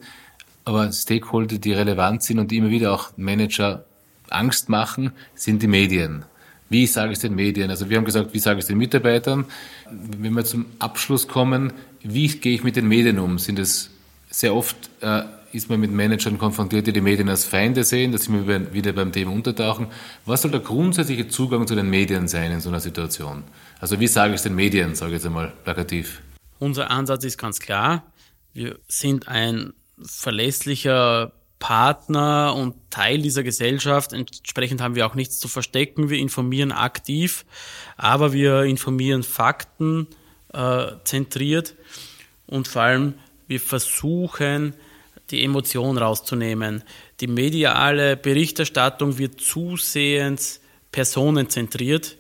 aber 0.65 0.93
Stakeholder, 0.93 1.59
die 1.59 1.73
relevant 1.73 2.23
sind 2.23 2.39
und 2.39 2.53
immer 2.53 2.71
wieder 2.71 2.93
auch 2.93 3.11
Manager 3.17 3.85
Angst 4.31 4.69
machen, 4.69 5.13
sind 5.35 5.63
die 5.63 5.67
Medien. 5.67 6.25
Wie 6.71 6.87
sage 6.87 7.13
ich 7.13 7.17
es 7.17 7.23
den 7.23 7.35
Medien? 7.35 7.71
Also 7.71 7.89
wir 7.91 7.97
haben 7.97 8.05
gesagt, 8.05 8.35
wie 8.35 8.39
sage 8.39 8.59
ich 8.59 8.65
es 8.65 8.69
den 8.69 8.79
Mitarbeitern? 8.79 9.47
Wenn 9.91 10.35
wir 10.35 10.45
zum 10.45 10.67
Abschluss 10.79 11.27
kommen, 11.27 11.73
wie 12.03 12.29
gehe 12.29 12.55
ich 12.55 12.63
mit 12.63 12.77
den 12.77 12.89
Medien 12.89 13.19
um? 13.19 13.39
Sind 13.39 13.59
es 13.59 13.91
sehr 14.31 14.55
oft 14.55 14.77
äh, 15.01 15.23
ist 15.53 15.71
man 15.71 15.81
mit 15.81 15.91
Managern 15.91 16.39
konfrontiert, 16.39 16.87
die 16.87 16.93
die 16.93 17.01
Medien 17.01 17.29
als 17.29 17.45
Feinde 17.45 17.85
sehen. 17.85 18.13
Da 18.13 18.19
sind 18.19 18.47
wir 18.47 18.73
wieder 18.73 18.93
beim 18.93 19.13
Thema 19.13 19.33
Untertauchen. 19.33 19.89
Was 20.27 20.43
soll 20.43 20.51
der 20.51 20.61
grundsätzliche 20.61 21.29
Zugang 21.29 21.67
zu 21.67 21.75
den 21.75 21.89
Medien 21.89 22.29
sein 22.29 22.53
in 22.53 22.61
so 22.61 22.69
einer 22.69 22.81
Situation? 22.81 23.45
Also 23.81 23.99
wie 24.01 24.07
sage 24.07 24.31
ich 24.31 24.37
es 24.37 24.43
den 24.43 24.55
Medien, 24.55 24.95
sage 24.95 25.13
ich 25.13 25.17
jetzt 25.17 25.27
einmal 25.27 25.53
plakativ? 25.65 26.21
Unser 26.59 26.91
Ansatz 26.91 27.25
ist 27.25 27.39
ganz 27.39 27.61
klar. 27.61 28.05
Wir 28.53 28.79
sind 28.89 29.29
ein 29.29 29.73
verlässlicher 30.03 31.33
Partner 31.59 32.55
und 32.55 32.75
Teil 32.91 33.23
dieser 33.23 33.43
Gesellschaft. 33.43 34.13
Entsprechend 34.13 34.81
haben 34.81 34.95
wir 34.95 35.07
auch 35.07 35.15
nichts 35.15 35.39
zu 35.39 35.49
verstecken. 35.49 36.11
Wir 36.11 36.19
informieren 36.19 36.73
aktiv, 36.73 37.45
aber 37.97 38.33
wir 38.33 38.63
informieren 38.65 39.23
Fakten 39.23 40.09
äh, 40.53 40.87
und 42.47 42.69
vor 42.69 42.83
allem 42.83 43.15
wir 43.47 43.61
versuchen, 43.61 44.75
die 45.31 45.45
Emotion 45.45 45.99
rauszunehmen. 45.99 46.83
Die 47.21 47.27
mediale 47.27 48.17
Berichterstattung 48.17 49.19
wird 49.19 49.41
zusehends 49.41 50.61
personenzentriert 50.93 52.17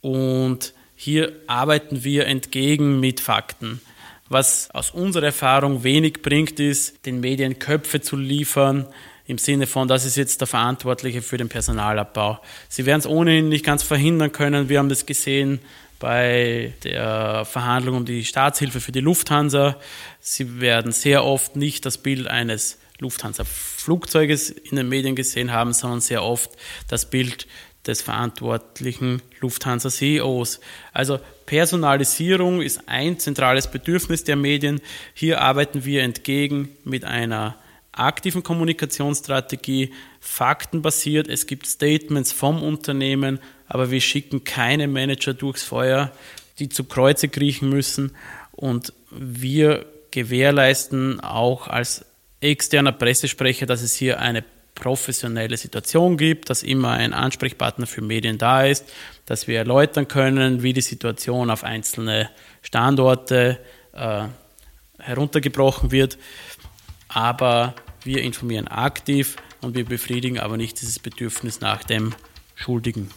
und 0.00 0.74
hier 0.94 1.32
arbeiten 1.46 2.04
wir 2.04 2.26
entgegen 2.26 3.00
mit 3.00 3.20
Fakten. 3.20 3.80
Was 4.28 4.70
aus 4.72 4.90
unserer 4.90 5.26
Erfahrung 5.26 5.84
wenig 5.84 6.22
bringt, 6.22 6.60
ist, 6.60 7.06
den 7.06 7.20
Medien 7.20 7.58
Köpfe 7.58 8.00
zu 8.00 8.16
liefern, 8.16 8.86
im 9.26 9.38
Sinne 9.38 9.66
von, 9.66 9.88
das 9.88 10.06
ist 10.06 10.16
jetzt 10.16 10.40
der 10.40 10.48
Verantwortliche 10.48 11.20
für 11.20 11.36
den 11.36 11.50
Personalabbau. 11.50 12.40
Sie 12.68 12.86
werden 12.86 13.00
es 13.00 13.06
ohnehin 13.06 13.50
nicht 13.50 13.64
ganz 13.64 13.82
verhindern 13.82 14.32
können. 14.32 14.70
Wir 14.70 14.78
haben 14.78 14.88
das 14.88 15.04
gesehen 15.04 15.60
bei 15.98 16.74
der 16.84 17.44
Verhandlung 17.44 17.96
um 17.96 18.04
die 18.04 18.24
Staatshilfe 18.24 18.80
für 18.80 18.92
die 18.92 19.00
Lufthansa. 19.00 19.76
Sie 20.20 20.60
werden 20.60 20.92
sehr 20.92 21.24
oft 21.24 21.56
nicht 21.56 21.84
das 21.86 21.98
Bild 21.98 22.28
eines 22.28 22.78
Lufthansa-Flugzeuges 23.00 24.50
in 24.50 24.76
den 24.76 24.88
Medien 24.88 25.16
gesehen 25.16 25.52
haben, 25.52 25.72
sondern 25.72 26.00
sehr 26.00 26.22
oft 26.22 26.50
das 26.88 27.10
Bild 27.10 27.46
des 27.86 28.02
verantwortlichen 28.02 29.22
Lufthansa-CEOs. 29.40 30.60
Also 30.92 31.20
Personalisierung 31.46 32.60
ist 32.60 32.82
ein 32.86 33.18
zentrales 33.18 33.70
Bedürfnis 33.70 34.24
der 34.24 34.36
Medien. 34.36 34.80
Hier 35.14 35.40
arbeiten 35.40 35.84
wir 35.84 36.02
entgegen 36.02 36.76
mit 36.84 37.04
einer 37.04 37.56
aktiven 37.92 38.42
Kommunikationsstrategie, 38.42 39.92
faktenbasiert. 40.20 41.28
Es 41.28 41.46
gibt 41.46 41.66
Statements 41.66 42.32
vom 42.32 42.62
Unternehmen, 42.62 43.40
aber 43.68 43.90
wir 43.90 44.00
schicken 44.00 44.44
keine 44.44 44.88
Manager 44.88 45.34
durchs 45.34 45.62
Feuer, 45.62 46.10
die 46.58 46.68
zu 46.68 46.84
Kreuze 46.84 47.28
kriechen 47.28 47.68
müssen. 47.68 48.16
Und 48.52 48.92
wir 49.10 49.86
gewährleisten 50.10 51.20
auch 51.20 51.68
als 51.68 52.04
externer 52.40 52.92
Pressesprecher, 52.92 53.66
dass 53.66 53.82
es 53.82 53.94
hier 53.94 54.20
eine 54.20 54.44
professionelle 54.74 55.56
Situation 55.56 56.16
gibt, 56.16 56.50
dass 56.50 56.62
immer 56.62 56.92
ein 56.92 57.12
Ansprechpartner 57.12 57.86
für 57.86 58.00
Medien 58.00 58.38
da 58.38 58.64
ist, 58.64 58.84
dass 59.26 59.48
wir 59.48 59.58
erläutern 59.58 60.08
können, 60.08 60.62
wie 60.62 60.72
die 60.72 60.80
Situation 60.80 61.50
auf 61.50 61.64
einzelne 61.64 62.30
Standorte 62.62 63.58
äh, 63.92 64.24
heruntergebrochen 64.98 65.90
wird. 65.90 66.16
Aber 67.08 67.74
wir 68.04 68.22
informieren 68.22 68.68
aktiv 68.68 69.36
und 69.60 69.74
wir 69.74 69.84
befriedigen 69.84 70.38
aber 70.38 70.56
nicht 70.56 70.80
dieses 70.80 70.98
Bedürfnis 70.98 71.60
nach 71.60 71.82
dem 71.82 72.14
Schuldigen. 72.54 73.10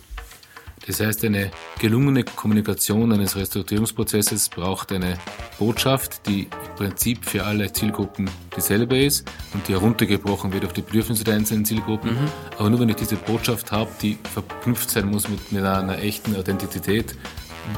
Das 0.87 0.99
heißt, 0.99 1.23
eine 1.25 1.51
gelungene 1.79 2.23
Kommunikation 2.23 3.11
eines 3.11 3.35
Restrukturierungsprozesses 3.35 4.49
braucht 4.49 4.91
eine 4.91 5.17
Botschaft, 5.59 6.27
die 6.27 6.43
im 6.43 6.75
Prinzip 6.75 7.23
für 7.25 7.45
alle 7.45 7.71
Zielgruppen 7.71 8.29
dieselbe 8.55 8.97
ist 8.97 9.29
und 9.53 9.67
die 9.67 9.73
heruntergebrochen 9.73 10.51
wird 10.53 10.65
auf 10.65 10.73
die 10.73 10.81
Bedürfnisse 10.81 11.23
der 11.23 11.35
einzelnen 11.35 11.65
Zielgruppen. 11.65 12.13
Mhm. 12.13 12.27
Aber 12.57 12.69
nur 12.69 12.79
wenn 12.79 12.89
ich 12.89 12.95
diese 12.95 13.15
Botschaft 13.15 13.71
habe, 13.71 13.91
die 14.01 14.17
verknüpft 14.33 14.89
sein 14.89 15.09
muss 15.09 15.29
mit 15.29 15.39
einer, 15.51 15.77
einer 15.77 15.99
echten 15.99 16.35
Authentizität, 16.35 17.15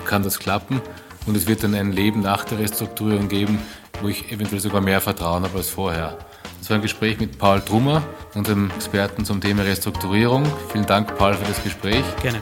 kann 0.06 0.24
das 0.24 0.40
klappen. 0.40 0.82
Und 1.26 1.38
es 1.38 1.48
wird 1.48 1.64
dann 1.64 1.74
ein 1.74 1.92
Leben 1.92 2.22
nach 2.22 2.46
der 2.46 2.60
Restrukturierung 2.60 3.28
geben, 3.30 3.60
wo 4.02 4.08
ich 4.08 4.32
eventuell 4.32 4.62
sogar 4.62 4.82
mehr 4.82 5.02
Vertrauen 5.02 5.44
habe 5.44 5.58
als 5.58 5.70
vorher. 5.70 6.18
Das 6.64 6.70
war 6.70 6.76
ein 6.78 6.82
Gespräch 6.82 7.20
mit 7.20 7.38
Paul 7.38 7.60
Trummer, 7.60 8.02
unserem 8.36 8.72
Experten 8.72 9.26
zum 9.26 9.42
Thema 9.42 9.64
Restrukturierung. 9.64 10.46
Vielen 10.72 10.86
Dank, 10.86 11.18
Paul, 11.18 11.34
für 11.34 11.44
das 11.44 11.62
Gespräch. 11.62 12.06
Gerne. 12.22 12.40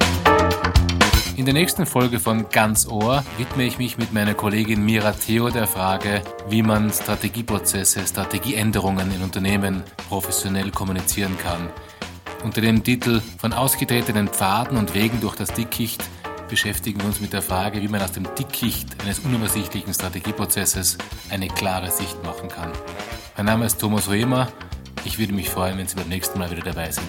In 1.37 1.45
der 1.45 1.55
nächsten 1.55 1.87
Folge 1.87 2.19
von 2.19 2.47
Ganz 2.49 2.85
Ohr 2.85 3.25
widme 3.39 3.63
ich 3.63 3.79
mich 3.79 3.97
mit 3.97 4.13
meiner 4.13 4.35
Kollegin 4.35 4.85
Mira 4.85 5.13
Theo 5.13 5.49
der 5.49 5.65
Frage, 5.65 6.21
wie 6.49 6.61
man 6.61 6.91
Strategieprozesse, 6.91 8.05
Strategieänderungen 8.05 9.11
in 9.11 9.23
Unternehmen 9.23 9.81
professionell 10.07 10.69
kommunizieren 10.69 11.35
kann. 11.39 11.71
Unter 12.43 12.61
dem 12.61 12.83
Titel 12.83 13.23
Von 13.39 13.53
ausgetretenen 13.53 14.27
Pfaden 14.27 14.77
und 14.77 14.93
Wegen 14.93 15.19
durch 15.19 15.35
das 15.35 15.51
Dickicht 15.51 16.03
beschäftigen 16.51 16.99
wir 16.99 17.07
uns 17.07 17.21
mit 17.21 17.31
der 17.31 17.41
Frage, 17.41 17.81
wie 17.81 17.87
man 17.87 18.01
aus 18.01 18.11
dem 18.11 18.27
Dickicht 18.35 19.01
eines 19.01 19.19
unübersichtlichen 19.19 19.93
Strategieprozesses 19.93 20.97
eine 21.29 21.47
klare 21.47 21.89
Sicht 21.89 22.21
machen 22.23 22.49
kann. 22.49 22.71
Mein 23.37 23.45
Name 23.45 23.65
ist 23.65 23.79
Thomas 23.79 24.09
Römer. 24.09 24.51
Ich 25.05 25.17
würde 25.17 25.33
mich 25.33 25.49
freuen, 25.49 25.77
wenn 25.77 25.87
Sie 25.87 25.95
beim 25.95 26.09
nächsten 26.09 26.37
Mal 26.37 26.51
wieder 26.51 26.61
dabei 26.61 26.91
sind. 26.91 27.07